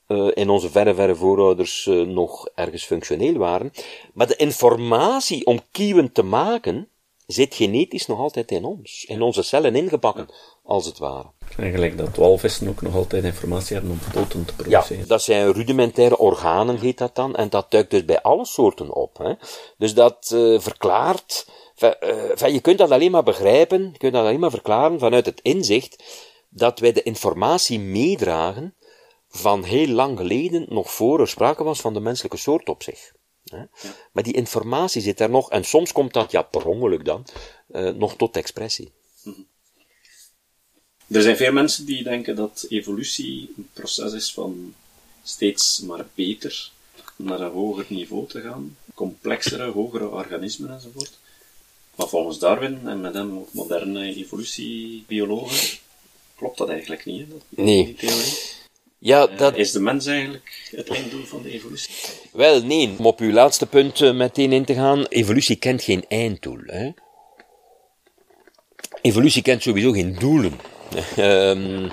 uh, 0.09 0.31
in 0.35 0.49
onze 0.49 0.71
verre, 0.71 0.95
verre 0.95 1.15
voorouders 1.15 1.87
uh, 1.87 2.07
nog 2.07 2.49
ergens 2.55 2.85
functioneel 2.85 3.35
waren. 3.35 3.73
Maar 4.15 4.27
de 4.27 4.37
informatie 4.37 5.47
om 5.47 5.61
kieven 5.71 6.13
te 6.13 6.23
maken, 6.23 6.89
zit 7.27 7.55
genetisch 7.55 8.07
nog 8.07 8.19
altijd 8.19 8.51
in 8.51 8.65
ons. 8.65 9.05
In 9.05 9.23
onze 9.23 9.43
cellen 9.43 9.75
ingebakken, 9.77 10.29
als 10.65 10.87
het 10.87 10.99
ware. 10.99 11.27
Eigenlijk 11.59 11.99
dat 11.99 12.17
walvissen 12.17 12.69
ook 12.69 12.83
nog 12.83 12.95
altijd 12.95 13.25
informatie 13.25 13.77
hebben 13.77 13.93
om 13.93 13.99
poten 14.13 14.45
te 14.45 14.55
produceren. 14.55 15.03
Ja, 15.03 15.09
dat 15.09 15.23
zijn 15.23 15.53
rudimentaire 15.53 16.19
organen, 16.19 16.79
heet 16.79 16.99
dat 16.99 17.15
dan. 17.15 17.37
En 17.37 17.49
dat 17.49 17.71
duikt 17.71 17.91
dus 17.91 18.05
bij 18.05 18.23
alle 18.23 18.45
soorten 18.45 18.95
op. 18.95 19.19
Hè. 19.19 19.33
Dus 19.79 19.95
dat 19.95 20.31
uh, 20.35 20.61
verklaart... 20.61 21.47
Je 22.37 22.59
kunt 22.63 22.79
dat 22.79 22.91
alleen 22.91 23.11
maar 23.11 23.23
begrijpen, 23.23 23.83
je 23.93 23.99
kunt 23.99 24.13
dat 24.13 24.23
alleen 24.23 24.41
maar 24.41 24.51
verklaren 24.51 24.99
vanuit 24.99 25.27
het 25.27 25.41
inzicht 25.43 26.03
dat 26.49 26.79
wij 26.79 26.93
de 26.93 27.03
informatie 27.03 27.81
meedragen 27.81 28.75
van 29.29 29.65
heel 29.65 29.89
lang 29.89 30.19
geleden, 30.19 30.67
nog 30.69 30.93
voor 30.93 31.21
er 31.21 31.29
sprake 31.29 31.65
was 31.65 31.81
van 31.81 31.95
de 31.95 32.01
menselijke 32.01 32.37
soort 32.37 32.69
op 32.69 32.83
zich. 32.83 33.13
Ja. 33.45 33.69
Maar 34.13 34.23
die 34.23 34.35
informatie 34.35 35.03
zit 35.03 35.21
er 35.21 35.31
nog, 35.31 35.51
en 35.51 35.65
soms 35.65 35.93
komt 35.93 36.13
dat, 36.13 36.31
ja, 36.31 36.43
per 36.43 36.67
ongeluk 36.67 37.05
dan, 37.05 37.27
uh, 37.73 37.91
nog 37.91 38.17
tot 38.17 38.37
expressie. 38.37 38.93
Mhm. 39.23 39.41
Er 41.07 41.23
zijn 41.23 41.37
veel 41.37 41.53
mensen 41.53 41.87
die 41.87 42.03
denken 42.03 42.37
dat 42.37 42.67
evolutie 42.69 43.53
een 43.57 43.69
proces 43.73 44.13
is 44.13 44.33
van 44.33 44.75
steeds 45.23 45.81
maar 45.81 46.07
beter 46.15 46.71
naar 47.17 47.41
een 47.41 47.51
hoger 47.51 47.87
niveau 47.89 48.29
te 48.29 48.41
gaan, 48.41 48.77
complexere, 48.95 49.71
hogere 49.71 50.09
organismen 50.09 50.71
enzovoort. 50.71 51.19
Maar 51.95 52.09
volgens 52.09 52.39
Darwin 52.39 52.89
en 52.89 53.01
met 53.01 53.15
hem 53.15 53.39
ook 53.39 53.53
moderne 53.53 54.15
evolutiebiologen 54.15 55.79
klopt 56.37 56.59
dat 56.59 56.69
eigenlijk 56.69 57.05
niet, 57.05 57.21
hè? 57.21 57.29
Dat, 57.29 57.43
nee. 57.49 57.85
Die 57.85 57.95
theorie. 57.95 58.57
Ja, 58.99 59.29
eh, 59.29 59.39
dat... 59.39 59.57
Is 59.57 59.73
de 59.73 59.81
mens 59.81 60.07
eigenlijk 60.07 60.69
het 60.71 60.89
einddoel 60.89 61.25
van 61.25 61.43
de 61.43 61.51
evolutie? 61.51 61.95
Wel, 62.33 62.63
nee. 62.63 62.95
Om 62.99 63.07
op 63.07 63.21
uw 63.21 63.33
laatste 63.33 63.67
punt 63.67 64.01
eh, 64.01 64.13
meteen 64.13 64.53
in 64.53 64.65
te 64.65 64.75
gaan, 64.75 65.05
evolutie 65.05 65.57
kent 65.57 65.83
geen 65.83 66.05
einddoel. 66.09 66.61
Hè? 66.67 66.91
Evolutie 69.03 69.43
kent 69.43 69.63
sowieso 69.63 69.93
geen 69.93 70.15
doelen. 70.19 70.53
um, 71.19 71.91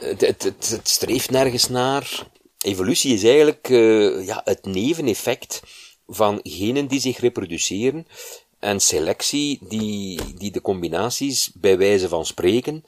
het, 0.00 0.20
het, 0.20 0.42
het, 0.42 0.88
streeft 0.88 1.30
nergens 1.30 1.68
naar. 1.68 2.26
Evolutie 2.58 3.14
is 3.14 3.24
eigenlijk 3.24 3.68
uh, 3.68 4.26
ja, 4.26 4.40
het 4.44 4.64
neveneffect 4.64 5.62
van 6.06 6.40
genen 6.42 6.86
die 6.86 7.00
zich 7.00 7.18
reproduceren 7.18 8.06
en 8.58 8.80
selectie 8.80 9.58
die, 9.68 10.20
die 10.36 10.50
de 10.50 10.60
combinaties 10.60 11.50
bij 11.54 11.78
wijze 11.78 12.08
van 12.08 12.26
spreken 12.26 12.84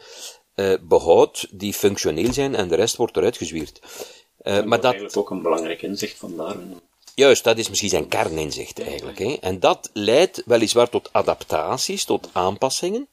behoudt 0.81 1.47
die 1.51 1.73
functioneel 1.73 2.33
zijn 2.33 2.55
en 2.55 2.69
de 2.69 2.75
rest 2.75 2.97
wordt 2.97 3.17
eruit 3.17 3.37
gezwierd. 3.37 3.81
Uh, 4.43 4.62
maar 4.62 4.81
dat 4.81 4.95
is 4.95 5.14
ook 5.14 5.31
een 5.31 5.43
belangrijk 5.43 5.83
inzicht 5.83 6.19
van 6.19 6.37
Darwin. 6.37 6.81
Juist, 7.14 7.45
dat 7.45 7.59
is 7.59 7.69
misschien 7.69 7.90
zijn 7.90 8.09
kerninzicht 8.09 8.81
eigenlijk. 8.81 9.19
Hè. 9.19 9.37
En 9.40 9.61
dat 9.61 9.90
leidt 9.93 10.43
weliswaar 10.47 10.88
tot 10.88 11.09
adaptaties, 11.12 12.05
tot 12.05 12.29
aanpassingen, 12.33 13.09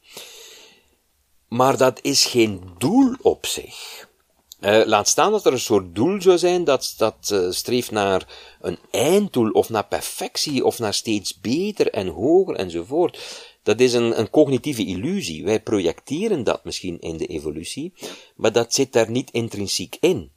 maar 1.48 1.78
dat 1.78 2.00
is 2.02 2.26
geen 2.26 2.62
doel 2.78 3.16
op 3.22 3.46
zich. 3.46 4.10
Uh, 4.60 4.82
laat 4.86 5.08
staan 5.08 5.32
dat 5.32 5.46
er 5.46 5.54
een 5.54 5.60
soort 5.60 5.96
doel 5.96 6.22
zou 6.22 6.38
zijn 6.38 6.64
dat, 6.64 6.94
dat 6.98 7.30
uh, 7.34 7.52
streeft 7.52 7.92
naar 7.92 8.28
een 8.62 8.78
einddoel 8.92 9.52
of 9.52 9.70
naar 9.70 9.86
perfectie 9.86 10.66
of 10.66 10.80
naar 10.80 10.94
steeds 10.94 11.40
beter 11.40 11.90
en 11.90 12.08
hoger 12.08 12.56
enzovoort. 12.56 13.20
Dat 13.64 13.80
is 13.80 13.94
een, 13.94 14.20
een 14.20 14.30
cognitieve 14.30 14.86
illusie. 14.86 15.44
Wij 15.44 15.62
projecteren 15.62 16.44
dat 16.44 16.64
misschien 16.64 17.00
in 17.00 17.18
de 17.18 17.26
evolutie, 17.26 17.94
maar 18.36 18.52
dat 18.52 18.74
zit 18.74 18.94
daar 18.94 19.10
niet 19.10 19.32
intrinsiek 19.32 19.98
in. 20.00 20.32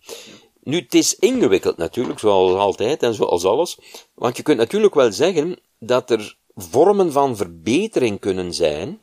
Nu, 0.62 0.78
het 0.78 0.94
is 0.94 1.18
ingewikkeld 1.18 1.76
natuurlijk, 1.76 2.18
zoals 2.18 2.52
altijd 2.52 3.02
en 3.02 3.14
zoals 3.14 3.44
alles, 3.44 3.78
want 4.14 4.36
je 4.36 4.42
kunt 4.42 4.58
natuurlijk 4.58 4.94
wel 4.94 5.12
zeggen 5.12 5.58
dat 5.78 6.10
er 6.10 6.36
vormen 6.54 7.12
van 7.12 7.36
verbetering 7.36 8.20
kunnen 8.20 8.54
zijn, 8.54 9.00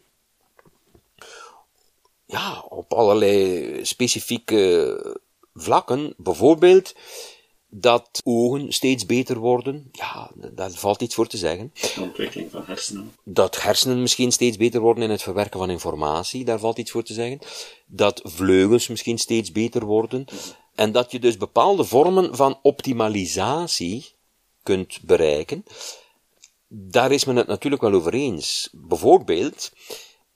ja, 2.25 2.65
op 2.69 2.93
allerlei 2.93 3.79
specifieke 3.85 5.19
vlakken. 5.53 6.13
Bijvoorbeeld, 6.17 6.95
dat 7.73 8.21
ogen 8.23 8.73
steeds 8.73 9.05
beter 9.05 9.37
worden, 9.37 9.89
ja, 9.91 10.31
daar 10.53 10.71
valt 10.71 11.01
iets 11.01 11.15
voor 11.15 11.27
te 11.27 11.37
zeggen. 11.37 11.71
De 11.73 12.01
ontwikkeling 12.01 12.51
van 12.51 12.63
hersenen. 12.65 13.15
Dat 13.23 13.61
hersenen 13.61 14.01
misschien 14.01 14.31
steeds 14.31 14.57
beter 14.57 14.81
worden 14.81 15.03
in 15.03 15.09
het 15.09 15.21
verwerken 15.21 15.59
van 15.59 15.69
informatie, 15.69 16.45
daar 16.45 16.59
valt 16.59 16.77
iets 16.77 16.91
voor 16.91 17.03
te 17.03 17.13
zeggen. 17.13 17.39
Dat 17.85 18.21
vleugels 18.23 18.87
misschien 18.87 19.17
steeds 19.17 19.51
beter 19.51 19.85
worden. 19.85 20.25
En 20.75 20.91
dat 20.91 21.11
je 21.11 21.19
dus 21.19 21.37
bepaalde 21.37 21.83
vormen 21.83 22.35
van 22.35 22.59
optimalisatie 22.61 24.05
kunt 24.63 25.01
bereiken. 25.01 25.65
Daar 26.67 27.11
is 27.11 27.25
men 27.25 27.35
het 27.35 27.47
natuurlijk 27.47 27.81
wel 27.81 27.93
over 27.93 28.13
eens. 28.13 28.69
Bijvoorbeeld, 28.71 29.71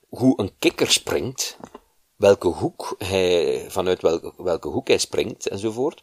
hoe 0.08 0.40
een 0.40 0.52
kikker 0.58 0.90
springt, 0.90 1.56
welke 2.16 2.48
hoek 2.48 2.94
hij, 2.98 3.64
vanuit 3.68 4.02
welke, 4.02 4.32
welke 4.36 4.68
hoek 4.68 4.88
hij 4.88 4.98
springt, 4.98 5.48
enzovoort 5.48 6.00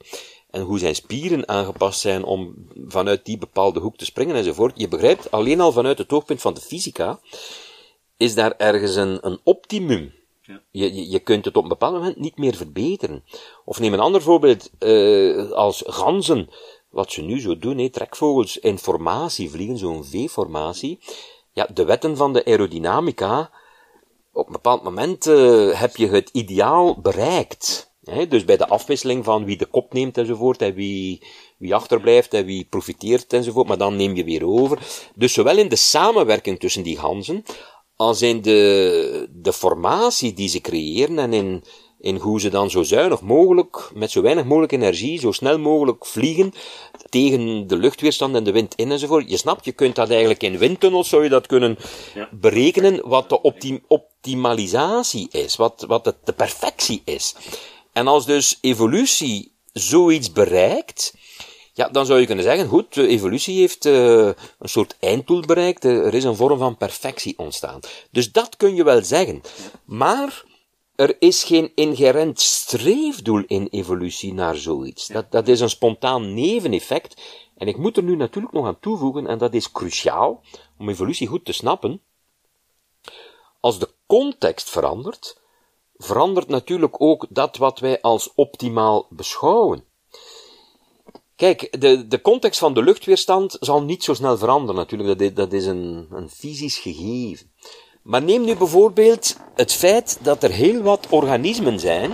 en 0.54 0.62
hoe 0.62 0.80
zijn 0.80 0.96
spieren 0.96 1.48
aangepast 1.48 2.00
zijn 2.00 2.24
om 2.24 2.68
vanuit 2.88 3.26
die 3.26 3.38
bepaalde 3.38 3.80
hoek 3.80 3.98
te 3.98 4.06
springen 4.06 4.36
enzovoort. 4.36 4.80
Je 4.80 4.88
begrijpt, 4.88 5.32
alleen 5.32 5.62
al 5.62 5.72
vanuit 5.72 5.98
het 5.98 6.14
oogpunt 6.14 6.42
van 6.42 6.54
de 6.54 6.62
fysica, 6.62 7.20
is 8.18 8.36
daar 8.36 8.54
ergens 8.58 8.96
een, 8.96 9.18
een 9.22 9.40
optimum. 9.44 10.14
Ja. 10.42 10.62
Je, 10.72 10.94
je, 10.94 11.10
je 11.10 11.20
kunt 11.20 11.46
het 11.46 11.58
op 11.58 11.64
een 11.64 11.70
bepaald 11.70 11.94
moment 11.94 12.20
niet 12.20 12.38
meer 12.38 12.56
verbeteren. 12.56 13.24
Of 13.66 13.80
neem 13.80 13.94
een 13.94 14.00
ander 14.00 14.22
voorbeeld, 14.22 14.70
uh, 14.80 15.52
als 15.52 15.84
ganzen, 15.86 16.50
wat 16.90 17.12
ze 17.12 17.22
nu 17.22 17.40
zo 17.40 17.58
doen, 17.58 17.78
he, 17.78 17.90
trekvogels 17.90 18.58
in 18.58 18.78
formatie 18.78 19.50
vliegen, 19.50 19.78
zo'n 19.78 20.06
V-formatie. 20.06 21.00
Ja, 21.54 21.68
de 21.74 21.86
wetten 21.86 22.18
van 22.18 22.34
de 22.34 22.46
aerodynamica, 22.46 23.52
op 24.32 24.46
een 24.46 24.54
bepaald 24.54 24.84
moment 24.84 25.28
uh, 25.28 25.80
heb 25.80 25.96
je 25.96 26.08
het 26.08 26.30
ideaal 26.30 27.02
bereikt 27.02 27.93
dus 28.04 28.46
bij 28.46 28.58
de 28.58 28.68
afwisseling 28.68 29.24
van 29.24 29.46
wie 29.46 29.58
de 29.58 29.66
kop 29.66 29.94
neemt 29.94 30.18
enzovoort, 30.18 30.62
en 30.62 30.74
wie, 30.74 31.22
wie 31.58 31.76
achterblijft 31.76 32.34
en 32.34 32.46
wie 32.46 32.68
profiteert 32.70 33.34
enzovoort, 33.34 33.68
maar 33.68 33.78
dan 33.78 33.96
neem 33.96 34.16
je 34.16 34.24
weer 34.24 34.46
over. 34.46 34.78
Dus 35.16 35.34
zowel 35.34 35.58
in 35.58 35.70
de 35.70 35.76
samenwerking 35.76 36.60
tussen 36.60 36.84
die 36.84 36.98
ganzen, 36.98 37.44
als 37.96 38.22
in 38.22 38.42
de, 38.42 39.30
de 39.32 39.54
formatie 39.54 40.34
die 40.34 40.50
ze 40.50 40.62
creëren 40.62 41.20
en 41.20 41.34
in, 41.34 41.64
in 42.00 42.16
hoe 42.16 42.40
ze 42.40 42.50
dan 42.50 42.70
zo 42.70 42.84
zuinig 42.84 43.22
mogelijk, 43.22 43.92
met 43.94 44.12
zo 44.12 44.22
weinig 44.22 44.46
mogelijk 44.46 44.72
energie, 44.72 45.20
zo 45.20 45.32
snel 45.32 45.60
mogelijk 45.60 46.06
vliegen, 46.06 46.54
tegen 47.10 47.68
de 47.68 47.78
luchtweerstand 47.78 48.36
en 48.36 48.44
de 48.44 48.52
wind 48.52 48.76
in 48.76 48.92
enzovoort. 48.92 49.30
Je 49.30 49.38
snapt, 49.38 49.66
je 49.66 49.72
kunt 49.72 49.96
dat 49.96 50.10
eigenlijk 50.10 50.44
in 50.44 50.58
windtunnels, 50.58 51.10
zou 51.10 51.24
je 51.24 51.30
dat 51.30 51.48
kunnen 51.48 51.78
ja. 52.14 52.30
berekenen, 52.32 53.10
wat 53.10 53.30
de 53.30 53.42
optim, 53.42 53.84
optimalisatie 53.88 55.28
is, 55.32 55.56
wat, 55.56 55.86
wat 55.88 56.04
de, 56.04 56.16
de 56.24 56.34
perfectie 56.34 57.02
is. 57.06 57.36
En 57.94 58.08
als 58.08 58.26
dus 58.26 58.58
evolutie 58.62 59.52
zoiets 59.74 60.32
bereikt, 60.32 61.14
Ja, 61.76 61.90
dan 61.90 62.06
zou 62.06 62.20
je 62.20 62.26
kunnen 62.26 62.44
zeggen, 62.44 62.68
goed, 62.68 62.98
evolutie 62.98 63.60
heeft 63.60 63.86
uh, 63.86 64.26
een 64.60 64.70
soort 64.70 64.96
einddoel 65.00 65.42
bereikt, 65.42 65.84
er 65.84 66.14
is 66.14 66.24
een 66.24 66.36
vorm 66.36 66.58
van 66.58 66.78
perfectie 66.78 67.38
ontstaan. 67.38 67.80
Dus 68.12 68.32
dat 68.32 68.58
kun 68.58 68.76
je 68.76 68.84
wel 68.84 69.04
zeggen. 69.04 69.42
Maar 69.86 70.44
er 70.96 71.16
is 71.20 71.44
geen 71.44 71.72
inherent 71.76 72.40
streefdoel 72.40 73.44
in 73.48 73.68
evolutie 73.72 74.34
naar 74.34 74.56
zoiets. 74.56 75.08
Dat, 75.08 75.32
dat 75.32 75.48
is 75.48 75.60
een 75.60 75.70
spontaan 75.70 76.34
neveneffect. 76.34 77.22
En 77.58 77.68
ik 77.68 77.78
moet 77.78 77.98
er 77.98 78.04
nu 78.04 78.16
natuurlijk 78.16 78.54
nog 78.54 78.66
aan 78.66 78.80
toevoegen, 78.80 79.28
en 79.28 79.38
dat 79.38 79.54
is 79.54 79.72
cruciaal, 79.72 80.44
om 80.78 80.90
evolutie 80.90 81.28
goed 81.28 81.46
te 81.46 81.54
snappen. 81.54 82.02
Als 83.60 83.80
de 83.80 83.90
context 84.06 84.70
verandert, 84.70 85.42
verandert 86.04 86.48
natuurlijk 86.48 87.02
ook 87.02 87.26
dat 87.30 87.58
wat 87.58 87.80
wij 87.80 88.02
als 88.02 88.32
optimaal 88.36 89.08
beschouwen. 89.10 89.84
Kijk, 91.36 91.82
de, 91.82 92.08
de 92.08 92.22
context 92.22 92.60
van 92.60 92.74
de 92.74 92.84
luchtweerstand 92.84 93.58
zal 93.60 93.84
niet 93.84 94.04
zo 94.04 94.14
snel 94.14 94.38
veranderen 94.38 94.76
natuurlijk, 94.76 95.36
dat 95.36 95.54
is, 95.54 95.66
een, 95.66 96.08
een 96.12 96.30
fysisch 96.30 96.78
gegeven. 96.78 97.52
Maar 98.02 98.24
neem 98.24 98.44
nu 98.44 98.56
bijvoorbeeld 98.56 99.38
het 99.56 99.74
feit 99.74 100.20
dat 100.22 100.44
er 100.44 100.52
heel 100.52 100.82
wat 100.82 101.08
organismen 101.10 101.80
zijn, 101.80 102.12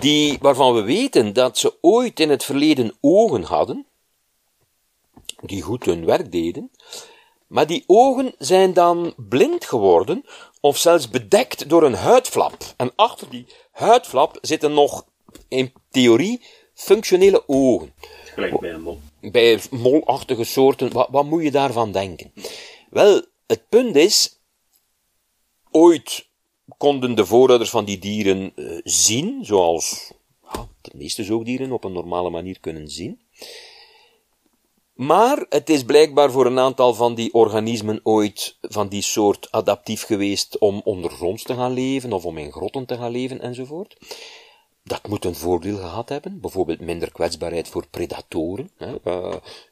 die, 0.00 0.38
waarvan 0.40 0.74
we 0.74 0.82
weten 0.82 1.32
dat 1.32 1.58
ze 1.58 1.74
ooit 1.80 2.20
in 2.20 2.30
het 2.30 2.44
verleden 2.44 2.96
ogen 3.00 3.42
hadden, 3.42 3.86
die 5.40 5.62
goed 5.62 5.84
hun 5.84 6.04
werk 6.04 6.32
deden, 6.32 6.70
maar 7.46 7.66
die 7.66 7.84
ogen 7.86 8.34
zijn 8.38 8.72
dan 8.72 9.14
blind 9.16 9.64
geworden, 9.64 10.24
of 10.64 10.78
zelfs 10.78 11.08
bedekt 11.08 11.68
door 11.68 11.82
een 11.82 11.94
huidflap. 11.94 12.74
En 12.76 12.92
achter 12.96 13.30
die 13.30 13.46
huidflap 13.70 14.38
zitten 14.40 14.74
nog, 14.74 15.06
in 15.48 15.72
theorie, 15.90 16.40
functionele 16.74 17.42
ogen. 17.46 17.94
Gelijk 18.24 18.60
bij 18.60 18.72
een 18.72 18.82
mol. 18.82 19.00
Bij 19.20 19.60
molachtige 19.70 20.44
soorten, 20.44 20.92
wat, 20.92 21.08
wat 21.10 21.24
moet 21.24 21.42
je 21.42 21.50
daarvan 21.50 21.92
denken? 21.92 22.32
Wel, 22.90 23.24
het 23.46 23.68
punt 23.68 23.96
is, 23.96 24.40
ooit 25.70 26.28
konden 26.78 27.14
de 27.14 27.26
voorouders 27.26 27.70
van 27.70 27.84
die 27.84 27.98
dieren 27.98 28.52
uh, 28.56 28.80
zien, 28.84 29.44
zoals 29.44 30.12
ja, 30.52 30.68
de 30.80 30.92
meeste 30.94 31.24
zoogdieren 31.24 31.72
op 31.72 31.84
een 31.84 31.92
normale 31.92 32.30
manier 32.30 32.60
kunnen 32.60 32.88
zien. 32.88 33.20
Maar 34.94 35.46
het 35.48 35.70
is 35.70 35.84
blijkbaar 35.84 36.30
voor 36.30 36.46
een 36.46 36.58
aantal 36.58 36.94
van 36.94 37.14
die 37.14 37.34
organismen 37.34 38.00
ooit 38.02 38.56
van 38.60 38.88
die 38.88 39.02
soort 39.02 39.48
adaptief 39.50 40.02
geweest 40.02 40.58
om 40.58 40.80
ondergronds 40.84 41.42
te 41.42 41.54
gaan 41.54 41.72
leven 41.72 42.12
of 42.12 42.24
om 42.24 42.38
in 42.38 42.52
grotten 42.52 42.86
te 42.86 42.96
gaan 42.96 43.10
leven 43.10 43.40
enzovoort. 43.40 43.96
Dat 44.82 45.08
moet 45.08 45.24
een 45.24 45.34
voordeel 45.34 45.76
gehad 45.76 46.08
hebben, 46.08 46.40
bijvoorbeeld 46.40 46.80
minder 46.80 47.12
kwetsbaarheid 47.12 47.68
voor 47.68 47.86
predatoren. 47.90 48.70
Uh, 48.78 48.96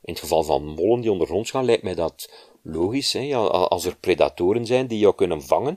in 0.02 0.12
het 0.12 0.20
geval 0.20 0.42
van 0.42 0.64
mollen 0.64 1.00
die 1.00 1.12
ondergronds 1.12 1.50
gaan, 1.50 1.64
lijkt 1.64 1.82
mij 1.82 1.94
dat 1.94 2.30
logisch. 2.62 3.16
Als 3.34 3.84
er 3.84 3.96
predatoren 3.96 4.66
zijn 4.66 4.86
die 4.86 4.98
jou 4.98 5.14
kunnen 5.14 5.42
vangen, 5.42 5.76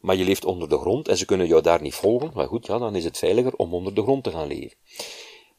maar 0.00 0.16
je 0.16 0.24
leeft 0.24 0.44
onder 0.44 0.68
de 0.68 0.78
grond 0.78 1.08
en 1.08 1.16
ze 1.16 1.24
kunnen 1.24 1.46
jou 1.46 1.62
daar 1.62 1.82
niet 1.82 1.94
volgen, 1.94 2.30
maar 2.34 2.46
goed, 2.46 2.66
ja, 2.66 2.78
dan 2.78 2.96
is 2.96 3.04
het 3.04 3.18
veiliger 3.18 3.54
om 3.56 3.74
onder 3.74 3.94
de 3.94 4.02
grond 4.02 4.24
te 4.24 4.30
gaan 4.30 4.46
leven. 4.46 4.76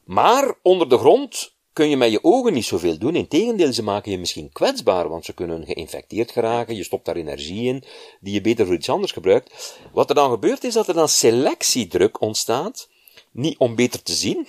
Maar 0.04 0.54
onder 0.62 0.88
de 0.88 0.98
grond 0.98 1.58
kun 1.72 1.88
je 1.88 1.96
met 1.96 2.10
je 2.10 2.24
ogen 2.24 2.52
niet 2.52 2.64
zoveel 2.64 2.98
doen. 2.98 3.16
Integendeel, 3.16 3.72
ze 3.72 3.82
maken 3.82 4.10
je 4.10 4.18
misschien 4.18 4.52
kwetsbaar, 4.52 5.08
want 5.08 5.24
ze 5.24 5.32
kunnen 5.32 5.66
geïnfecteerd 5.66 6.30
geraken. 6.30 6.76
Je 6.76 6.84
stopt 6.84 7.04
daar 7.04 7.16
energie 7.16 7.66
in, 7.66 7.84
die 8.20 8.34
je 8.34 8.40
beter 8.40 8.66
voor 8.66 8.74
iets 8.74 8.88
anders 8.88 9.12
gebruikt. 9.12 9.78
Wat 9.92 10.08
er 10.08 10.14
dan 10.14 10.30
gebeurt, 10.30 10.64
is 10.64 10.74
dat 10.74 10.88
er 10.88 10.94
dan 10.94 11.08
selectiedruk 11.08 12.20
ontstaat. 12.20 12.88
Niet 13.30 13.58
om 13.58 13.74
beter 13.74 14.02
te 14.02 14.12
zien, 14.12 14.46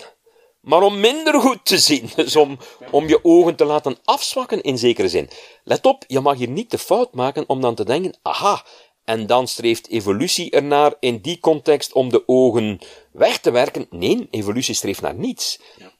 maar 0.61 0.81
om 0.81 0.99
minder 0.99 1.41
goed 1.41 1.65
te 1.65 1.77
zien. 1.77 2.09
Dus 2.15 2.35
om, 2.35 2.57
om 2.91 3.07
je 3.07 3.19
ogen 3.23 3.55
te 3.55 3.65
laten 3.65 3.97
afzwakken 4.03 4.61
in 4.61 4.77
zekere 4.77 5.09
zin. 5.09 5.29
Let 5.63 5.85
op, 5.85 6.03
je 6.07 6.19
mag 6.19 6.37
hier 6.37 6.49
niet 6.49 6.71
de 6.71 6.77
fout 6.77 7.13
maken 7.13 7.49
om 7.49 7.61
dan 7.61 7.75
te 7.75 7.85
denken, 7.85 8.17
aha, 8.21 8.65
en 9.05 9.27
dan 9.27 9.47
streeft 9.47 9.89
evolutie 9.89 10.51
ernaar 10.51 10.93
in 10.99 11.17
die 11.17 11.39
context 11.39 11.93
om 11.93 12.09
de 12.09 12.23
ogen 12.25 12.79
weg 13.11 13.39
te 13.39 13.51
werken. 13.51 13.87
Nee, 13.89 14.27
evolutie 14.31 14.75
streeft 14.75 15.01
naar 15.01 15.15
niets. 15.15 15.59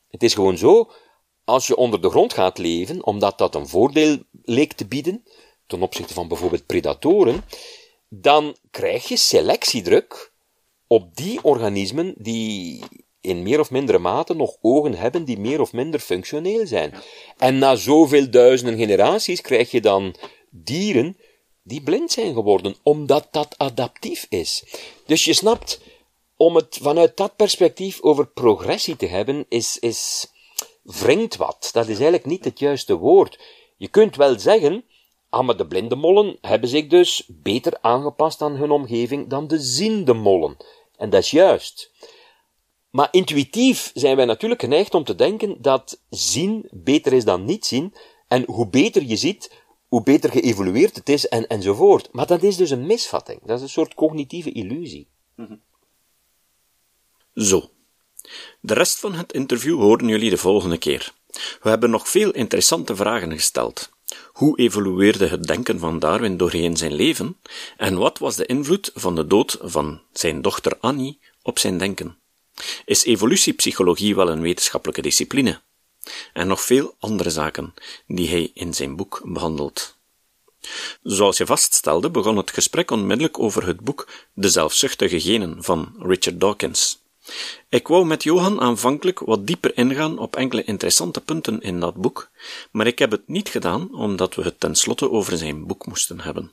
Het 0.10 0.24
is 0.24 0.34
gewoon 0.34 0.58
zo, 0.58 0.92
als 1.52 1.68
je 1.68 1.76
onder 1.76 2.02
de 2.02 2.10
grond 2.10 2.34
gaat 2.34 2.58
leven, 2.58 3.06
omdat 3.06 3.38
dat 3.38 3.56
een 3.56 3.68
voordeel 3.68 4.18
leek 4.44 4.74
te 4.74 4.86
bieden, 4.86 5.24
ten 5.68 5.82
opzichte 5.82 6.14
van 6.14 6.28
bijvoorbeeld 6.28 6.66
predatoren, 6.66 7.44
dan 8.10 8.56
krijg 8.72 9.08
je 9.08 9.18
selectiedruk 9.18 10.32
op 10.88 11.16
die 11.16 11.44
organismen 11.44 12.14
die 12.18 12.84
in 13.22 13.44
meer 13.44 13.60
of 13.60 13.72
mindere 13.72 14.00
mate 14.00 14.34
nog 14.34 14.58
ogen 14.62 14.94
hebben 14.94 15.26
die 15.26 15.40
meer 15.40 15.62
of 15.62 15.74
minder 15.74 16.00
functioneel 16.00 16.68
zijn. 16.68 16.94
En 17.38 17.58
na 17.58 17.76
zoveel 17.76 18.30
duizenden 18.30 18.78
generaties 18.78 19.42
krijg 19.42 19.72
je 19.72 19.82
dan 19.82 20.16
dieren 20.50 21.18
die 21.64 21.82
blind 21.82 22.12
zijn 22.12 22.34
geworden, 22.34 22.76
omdat 22.84 23.28
dat 23.32 23.58
adaptief 23.58 24.26
is. 24.30 24.64
Dus 25.06 25.26
je 25.26 25.34
snapt, 25.34 25.82
om 26.38 26.56
het 26.56 26.78
vanuit 26.82 27.18
dat 27.18 27.36
perspectief 27.36 28.02
over 28.02 28.28
progressie 28.28 28.96
te 28.96 29.06
hebben, 29.06 29.46
is, 29.50 29.80
is, 29.80 30.31
wringt 30.82 31.36
wat. 31.36 31.70
Dat 31.72 31.84
is 31.84 31.96
eigenlijk 31.96 32.26
niet 32.26 32.46
het 32.46 32.60
juiste 32.60 32.98
woord. 32.98 33.40
Je 33.78 33.88
kunt 33.88 34.16
wel 34.16 34.40
zeggen, 34.40 34.84
ah, 35.30 35.46
maar 35.46 35.58
de 35.58 35.68
blinde 35.68 35.96
mollen 35.96 36.38
hebben 36.42 36.70
zich 36.70 36.88
dus 36.88 37.24
beter 37.28 37.78
aangepast 37.82 38.42
aan 38.42 38.56
hun 38.56 38.72
omgeving 38.72 39.30
dan 39.30 39.48
de 39.48 39.60
ziende 39.60 40.14
mollen. 40.14 40.58
En 40.98 41.10
dat 41.10 41.24
is 41.24 41.32
juist. 41.32 41.92
Maar 42.90 43.08
intuïtief 43.12 43.92
zijn 43.94 44.16
wij 44.16 44.26
natuurlijk 44.26 44.62
geneigd 44.62 44.94
om 44.94 45.04
te 45.04 45.16
denken 45.16 45.62
dat 45.62 46.02
zien 46.10 46.68
beter 46.72 47.14
is 47.14 47.26
dan 47.26 47.46
niet 47.46 47.66
zien, 47.66 47.94
en 48.28 48.44
hoe 48.46 48.68
beter 48.68 49.04
je 49.04 49.16
ziet, 49.16 49.64
hoe 49.88 50.04
beter 50.04 50.30
geëvolueerd 50.30 50.96
het 50.96 51.10
is, 51.10 51.28
en, 51.28 51.48
enzovoort. 51.48 52.10
Maar 52.12 52.28
dat 52.28 52.44
is 52.44 52.58
dus 52.58 52.70
een 52.70 52.86
misvatting. 52.86 53.40
Dat 53.46 53.58
is 53.58 53.62
een 53.62 53.70
soort 53.70 53.94
cognitieve 53.94 54.52
illusie. 54.52 55.08
Zo. 57.34 57.70
De 58.60 58.74
rest 58.74 59.00
van 59.00 59.14
het 59.14 59.34
interview 59.34 59.80
horen 59.80 60.08
jullie 60.08 60.30
de 60.30 60.38
volgende 60.38 60.78
keer. 60.78 61.14
We 61.62 61.70
hebben 61.70 61.90
nog 61.90 62.10
veel 62.10 62.32
interessante 62.32 62.96
vragen 62.96 63.32
gesteld. 63.32 63.90
Hoe 64.32 64.60
evolueerde 64.60 65.28
het 65.28 65.44
denken 65.44 65.80
van 65.80 66.00
Darwin 66.00 66.38
doorheen 66.38 66.78
zijn 66.78 66.94
leven? 66.94 67.38
En 67.78 67.98
wat 67.98 68.18
was 68.18 68.36
de 68.36 68.46
invloed 68.46 68.92
van 68.94 69.16
de 69.16 69.28
dood 69.28 69.58
van 69.62 70.02
zijn 70.14 70.42
dochter 70.42 70.78
Annie 70.80 71.20
op 71.42 71.60
zijn 71.60 71.78
denken? 71.78 72.18
Is 72.86 73.04
evolutiepsychologie 73.04 74.16
wel 74.16 74.30
een 74.30 74.42
wetenschappelijke 74.42 75.02
discipline? 75.02 75.62
En 76.34 76.48
nog 76.48 76.62
veel 76.62 76.96
andere 77.00 77.30
zaken 77.30 77.74
die 78.08 78.30
hij 78.30 78.52
in 78.54 78.74
zijn 78.74 78.96
boek 78.96 79.22
behandelt. 79.24 80.00
Zoals 81.04 81.38
je 81.38 81.46
vaststelde, 81.46 82.10
begon 82.10 82.38
het 82.38 82.52
gesprek 82.52 82.92
onmiddellijk 82.92 83.40
over 83.40 83.68
het 83.68 83.80
boek 83.80 84.08
De 84.34 84.50
zelfzuchtige 84.50 85.22
genen 85.22 85.64
van 85.64 85.96
Richard 86.00 86.40
Dawkins. 86.40 87.01
Ik 87.70 87.88
wou 87.88 88.06
met 88.06 88.24
Johan 88.24 88.62
aanvankelijk 88.62 89.20
wat 89.20 89.48
dieper 89.48 89.78
ingaan 89.78 90.18
op 90.18 90.36
enkele 90.36 90.64
interessante 90.64 91.22
punten 91.22 91.62
in 91.62 91.80
dat 91.80 91.96
boek, 91.96 92.30
maar 92.72 92.88
ik 92.88 93.00
heb 93.00 93.12
het 93.12 93.28
niet 93.28 93.50
gedaan 93.50 93.96
omdat 93.96 94.36
we 94.36 94.42
het 94.42 94.60
tenslotte 94.60 95.12
over 95.12 95.38
zijn 95.38 95.66
boek 95.68 95.86
moesten 95.86 96.20
hebben. 96.20 96.52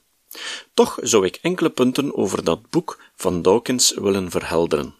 Toch 0.74 0.98
zou 1.02 1.26
ik 1.26 1.38
enkele 1.42 1.70
punten 1.70 2.16
over 2.16 2.44
dat 2.44 2.70
boek 2.70 3.00
van 3.16 3.42
Dawkins 3.42 3.94
willen 3.94 4.30
verhelderen. 4.30 4.94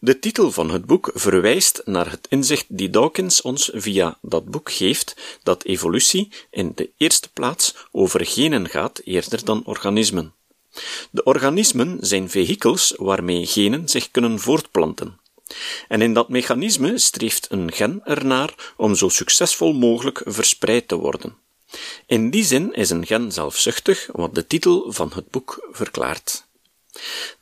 De 0.00 0.18
titel 0.18 0.52
van 0.52 0.70
het 0.70 0.84
boek 0.84 1.10
verwijst 1.14 1.82
naar 1.84 2.10
het 2.10 2.26
inzicht 2.28 2.66
die 2.68 2.90
Dawkins 2.90 3.42
ons 3.42 3.70
via 3.74 4.18
dat 4.22 4.44
boek 4.44 4.72
geeft 4.72 5.38
dat 5.42 5.64
evolutie 5.64 6.32
in 6.50 6.72
de 6.74 6.90
eerste 6.96 7.32
plaats 7.32 7.74
over 7.92 8.26
genen 8.26 8.68
gaat 8.68 9.00
eerder 9.04 9.44
dan 9.44 9.64
organismen. 9.64 10.34
De 11.10 11.22
organismen 11.22 11.98
zijn 12.00 12.30
vehikels 12.30 12.94
waarmee 12.96 13.46
genen 13.46 13.88
zich 13.88 14.10
kunnen 14.10 14.38
voortplanten. 14.38 15.18
En 15.88 16.02
in 16.02 16.14
dat 16.14 16.28
mechanisme 16.28 16.98
streeft 16.98 17.46
een 17.50 17.72
gen 17.72 18.00
ernaar 18.04 18.74
om 18.76 18.94
zo 18.94 19.08
succesvol 19.08 19.72
mogelijk 19.72 20.22
verspreid 20.24 20.88
te 20.88 20.96
worden. 20.96 21.36
In 22.06 22.30
die 22.30 22.44
zin 22.44 22.72
is 22.72 22.90
een 22.90 23.06
gen 23.06 23.32
zelfzuchtig, 23.32 24.08
wat 24.12 24.34
de 24.34 24.46
titel 24.46 24.92
van 24.92 25.10
het 25.14 25.30
boek 25.30 25.68
verklaart. 25.70 26.46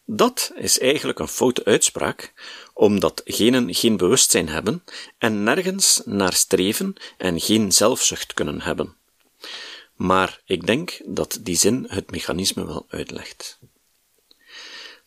Dat 0.04 0.52
is 0.54 0.78
eigenlijk 0.78 1.18
een 1.18 1.28
foute 1.28 1.64
uitspraak, 1.64 2.32
omdat 2.74 3.22
genen 3.24 3.74
geen 3.74 3.96
bewustzijn 3.96 4.48
hebben 4.48 4.84
en 5.18 5.42
nergens 5.42 6.02
naar 6.04 6.32
streven 6.32 6.94
en 7.16 7.40
geen 7.40 7.72
zelfzucht 7.72 8.34
kunnen 8.34 8.60
hebben. 8.60 8.96
Maar 9.96 10.40
ik 10.44 10.66
denk 10.66 11.00
dat 11.04 11.38
die 11.40 11.56
zin 11.56 11.86
het 11.88 12.10
mechanisme 12.10 12.66
wel 12.66 12.86
uitlegt. 12.88 13.58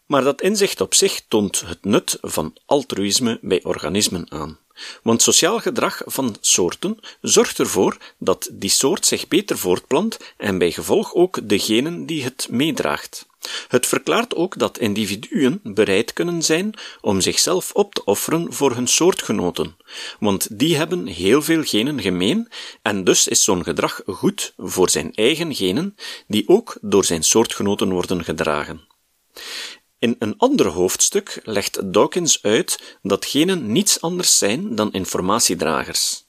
Maar 0.06 0.24
dat 0.24 0.42
inzicht 0.42 0.82
op 0.82 0.94
zich 0.94 1.22
toont 1.28 1.60
het 1.60 1.84
nut 1.84 2.18
van 2.22 2.58
altruïsme 2.66 3.40
bij 3.42 3.64
organismen 3.64 4.32
aan. 4.32 4.60
Want 5.04 5.22
sociaal 5.22 5.60
gedrag 5.60 6.02
van 6.06 6.38
soorten 6.42 7.00
zorgt 7.22 7.60
ervoor 7.60 7.98
dat 8.18 8.50
die 8.52 8.70
soort 8.70 9.06
zich 9.06 9.28
beter 9.28 9.58
voortplant 9.58 10.18
en 10.38 10.58
bij 10.58 10.72
gevolg 10.72 11.14
ook 11.14 11.50
degenen 11.50 12.06
die 12.06 12.24
het 12.24 12.48
meedraagt. 12.50 13.28
Het 13.68 13.86
verklaart 13.86 14.36
ook 14.36 14.58
dat 14.58 14.78
individuen 14.78 15.60
bereid 15.64 16.14
kunnen 16.14 16.44
zijn 16.44 16.74
om 17.02 17.22
zichzelf 17.22 17.72
op 17.72 17.94
te 17.94 18.04
offeren 18.06 18.54
voor 18.54 18.76
hun 18.76 18.88
soortgenoten, 18.88 19.76
want 20.20 20.60
die 20.60 20.76
hebben 20.76 21.06
heel 21.08 21.42
veel 21.42 21.64
genen 21.64 22.02
gemeen 22.02 22.48
en 22.82 23.04
dus 23.04 23.28
is 23.28 23.44
zo'n 23.44 23.64
gedrag 23.64 24.02
goed 24.06 24.54
voor 24.58 24.90
zijn 24.90 25.14
eigen 25.16 25.56
genen, 25.56 25.96
die 26.28 26.48
ook 26.48 26.78
door 26.82 27.06
zijn 27.06 27.24
soortgenoten 27.24 27.92
worden 27.92 28.24
gedragen. 28.24 28.88
In 30.00 30.16
een 30.20 30.38
ander 30.38 30.68
hoofdstuk 30.68 31.39
legt 31.43 31.93
Dawkins 31.93 32.43
uit 32.43 32.97
dat 33.02 33.26
genen 33.26 33.72
niets 33.72 34.02
anders 34.02 34.38
zijn 34.38 34.76
dan 34.76 34.93
informatiedragers. 34.93 36.28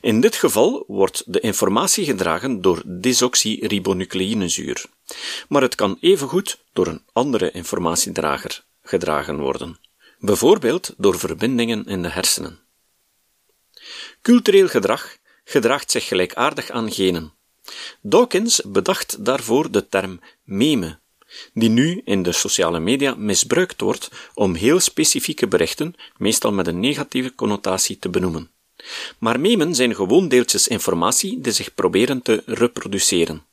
In 0.00 0.20
dit 0.20 0.36
geval 0.36 0.84
wordt 0.86 1.22
de 1.26 1.40
informatie 1.40 2.04
gedragen 2.04 2.60
door 2.60 2.82
desoxyribonucleïnezuur, 2.86 4.84
maar 5.48 5.62
het 5.62 5.74
kan 5.74 5.96
evengoed 6.00 6.58
door 6.72 6.86
een 6.86 7.04
andere 7.12 7.50
informatiedrager 7.50 8.64
gedragen 8.82 9.38
worden, 9.38 9.78
bijvoorbeeld 10.18 10.94
door 10.96 11.18
verbindingen 11.18 11.86
in 11.86 12.02
de 12.02 12.08
hersenen. 12.08 12.60
Cultureel 14.22 14.68
gedrag 14.68 15.16
gedraagt 15.44 15.90
zich 15.90 16.08
gelijkaardig 16.08 16.70
aan 16.70 16.92
genen. 16.92 17.32
Dawkins 18.02 18.62
bedacht 18.66 19.24
daarvoor 19.24 19.70
de 19.70 19.88
term 19.88 20.20
meme, 20.42 20.98
die 21.52 21.68
nu 21.68 22.00
in 22.04 22.22
de 22.22 22.32
sociale 22.32 22.80
media 22.80 23.14
misbruikt 23.14 23.80
wordt 23.80 24.08
om 24.34 24.54
heel 24.54 24.80
specifieke 24.80 25.48
berichten, 25.48 25.94
meestal 26.16 26.52
met 26.52 26.66
een 26.66 26.80
negatieve 26.80 27.34
connotatie, 27.34 27.98
te 27.98 28.08
benoemen. 28.08 28.50
Maar 29.18 29.40
memen 29.40 29.74
zijn 29.74 29.94
gewoon 29.94 30.28
deeltjes 30.28 30.68
informatie 30.68 31.40
die 31.40 31.52
zich 31.52 31.74
proberen 31.74 32.22
te 32.22 32.42
reproduceren. 32.46 33.44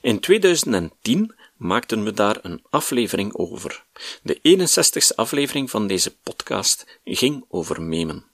In 0.00 0.20
2010 0.20 1.34
maakten 1.56 2.04
we 2.04 2.12
daar 2.12 2.38
een 2.42 2.62
aflevering 2.70 3.34
over. 3.34 3.84
De 4.22 4.38
61ste 4.38 5.14
aflevering 5.14 5.70
van 5.70 5.86
deze 5.86 6.16
podcast 6.16 7.00
ging 7.04 7.44
over 7.48 7.82
memen. 7.82 8.24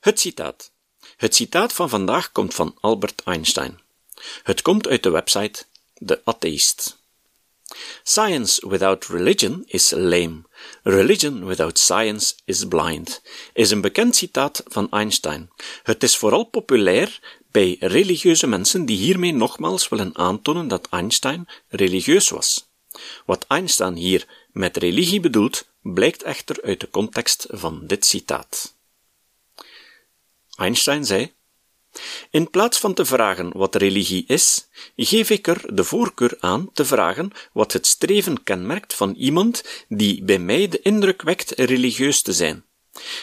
Het 0.00 0.20
citaat. 0.20 0.72
Het 1.16 1.34
citaat 1.34 1.72
van 1.72 1.88
vandaag 1.88 2.32
komt 2.32 2.54
van 2.54 2.76
Albert 2.80 3.22
Einstein. 3.24 3.80
Het 4.42 4.62
komt 4.62 4.88
uit 4.88 5.02
de 5.02 5.10
website 5.10 5.64
The 6.04 6.20
Atheist. 6.24 6.98
Science 8.02 8.60
without 8.66 9.08
religion 9.08 9.64
is 9.66 9.90
lame. 9.90 10.44
Religion 10.82 11.46
without 11.46 11.78
science 11.78 12.34
is 12.44 12.64
blind, 12.64 13.22
is 13.52 13.70
een 13.70 13.80
bekend 13.80 14.16
citaat 14.16 14.62
van 14.66 14.90
Einstein. 14.90 15.50
Het 15.82 16.02
is 16.02 16.16
vooral 16.16 16.44
populair 16.44 17.20
bij 17.50 17.76
religieuze 17.80 18.46
mensen 18.46 18.84
die 18.86 18.96
hiermee 18.96 19.32
nogmaals 19.32 19.88
willen 19.88 20.16
aantonen 20.16 20.68
dat 20.68 20.88
Einstein 20.90 21.48
religieus 21.68 22.28
was. 22.28 22.68
Wat 23.26 23.44
Einstein 23.48 23.94
hier 23.94 24.26
met 24.52 24.76
religie 24.76 25.20
bedoelt, 25.20 25.68
blijkt 25.82 26.22
echter 26.22 26.62
uit 26.62 26.80
de 26.80 26.90
context 26.90 27.46
van 27.48 27.86
dit 27.86 28.06
citaat. 28.06 28.74
Einstein 30.56 31.04
zei: 31.04 31.32
in 32.30 32.50
plaats 32.50 32.78
van 32.78 32.94
te 32.94 33.04
vragen 33.04 33.50
wat 33.52 33.74
religie 33.74 34.24
is, 34.26 34.68
geef 34.96 35.30
ik 35.30 35.46
er 35.46 35.74
de 35.74 35.84
voorkeur 35.84 36.36
aan 36.40 36.70
te 36.72 36.84
vragen 36.84 37.30
wat 37.52 37.72
het 37.72 37.86
streven 37.86 38.42
kenmerkt 38.42 38.94
van 38.94 39.14
iemand 39.14 39.84
die 39.88 40.24
bij 40.24 40.38
mij 40.38 40.68
de 40.68 40.80
indruk 40.82 41.22
wekt 41.22 41.50
religieus 41.50 42.22
te 42.22 42.32
zijn. 42.32 42.64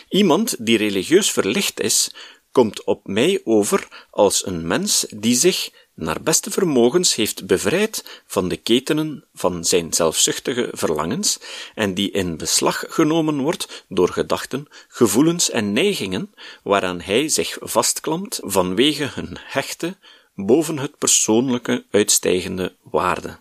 Iemand 0.10 0.56
die 0.66 0.78
religieus 0.78 1.32
verlicht 1.32 1.80
is, 1.80 2.14
komt 2.52 2.84
op 2.84 3.08
mij 3.08 3.42
over 3.44 4.08
als 4.10 4.46
een 4.46 4.68
mens 4.68 5.06
die 5.10 5.36
zich 5.36 5.70
naar 5.96 6.22
beste 6.22 6.52
vermogens 6.52 7.16
heeft 7.16 7.46
bevrijd 7.46 8.22
van 8.26 8.48
de 8.48 8.58
ketenen 8.58 9.26
van 9.34 9.66
zijn 9.66 9.94
zelfzuchtige 9.94 10.70
verlangens 10.72 11.40
en 11.76 11.94
die 11.94 12.12
in 12.12 12.38
beslag 12.38 12.84
genomen 12.88 13.42
wordt 13.42 13.86
door 13.88 14.10
gedachten, 14.10 14.68
gevoelens 14.88 15.50
en 15.50 15.74
neigingen 15.74 16.34
waaraan 16.64 17.02
hij 17.02 17.28
zich 17.30 17.58
vastklampt 17.62 18.40
vanwege 18.44 19.10
hun 19.14 19.38
hechte, 19.40 19.98
boven 20.36 20.78
het 20.78 20.98
persoonlijke 20.98 21.86
uitstijgende 21.92 22.76
waarde. 22.82 23.40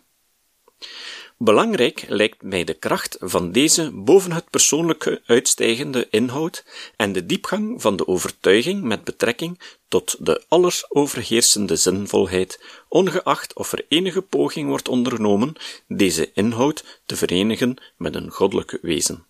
Belangrijk 1.45 2.05
lijkt 2.09 2.43
mij 2.43 2.65
de 2.65 2.75
kracht 2.75 3.17
van 3.21 3.53
deze 3.53 3.91
boven 3.95 4.33
het 4.33 4.51
persoonlijke 4.51 5.23
uitstijgende 5.27 6.07
inhoud 6.11 6.65
en 6.97 7.13
de 7.13 7.27
diepgang 7.27 7.83
van 7.83 7.97
de 7.97 8.07
overtuiging 8.07 8.83
met 8.83 9.05
betrekking 9.05 9.61
tot 9.89 10.17
de 10.27 10.45
alles 10.49 10.91
overheersende 10.91 11.77
zinvolheid, 11.77 12.65
ongeacht 12.89 13.55
of 13.55 13.73
er 13.73 13.85
enige 13.89 14.23
poging 14.23 14.69
wordt 14.69 14.89
ondernomen 14.89 15.55
deze 15.89 16.33
inhoud 16.33 17.01
te 17.07 17.17
verenigen 17.17 17.77
met 17.97 18.15
een 18.15 18.31
goddelijk 18.31 18.79
wezen. 18.83 19.25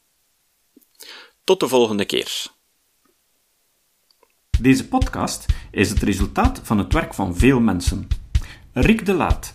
Tot 1.44 1.60
de 1.60 1.68
volgende 1.68 2.04
keer. 2.04 2.46
Deze 4.60 4.88
podcast 4.88 5.46
is 5.70 5.90
het 5.90 6.02
resultaat 6.02 6.60
van 6.62 6.78
het 6.78 6.92
werk 6.92 7.14
van 7.14 7.36
veel 7.36 7.60
mensen. 7.60 8.08
Rick 8.72 9.06
de 9.06 9.14
Laat 9.14 9.54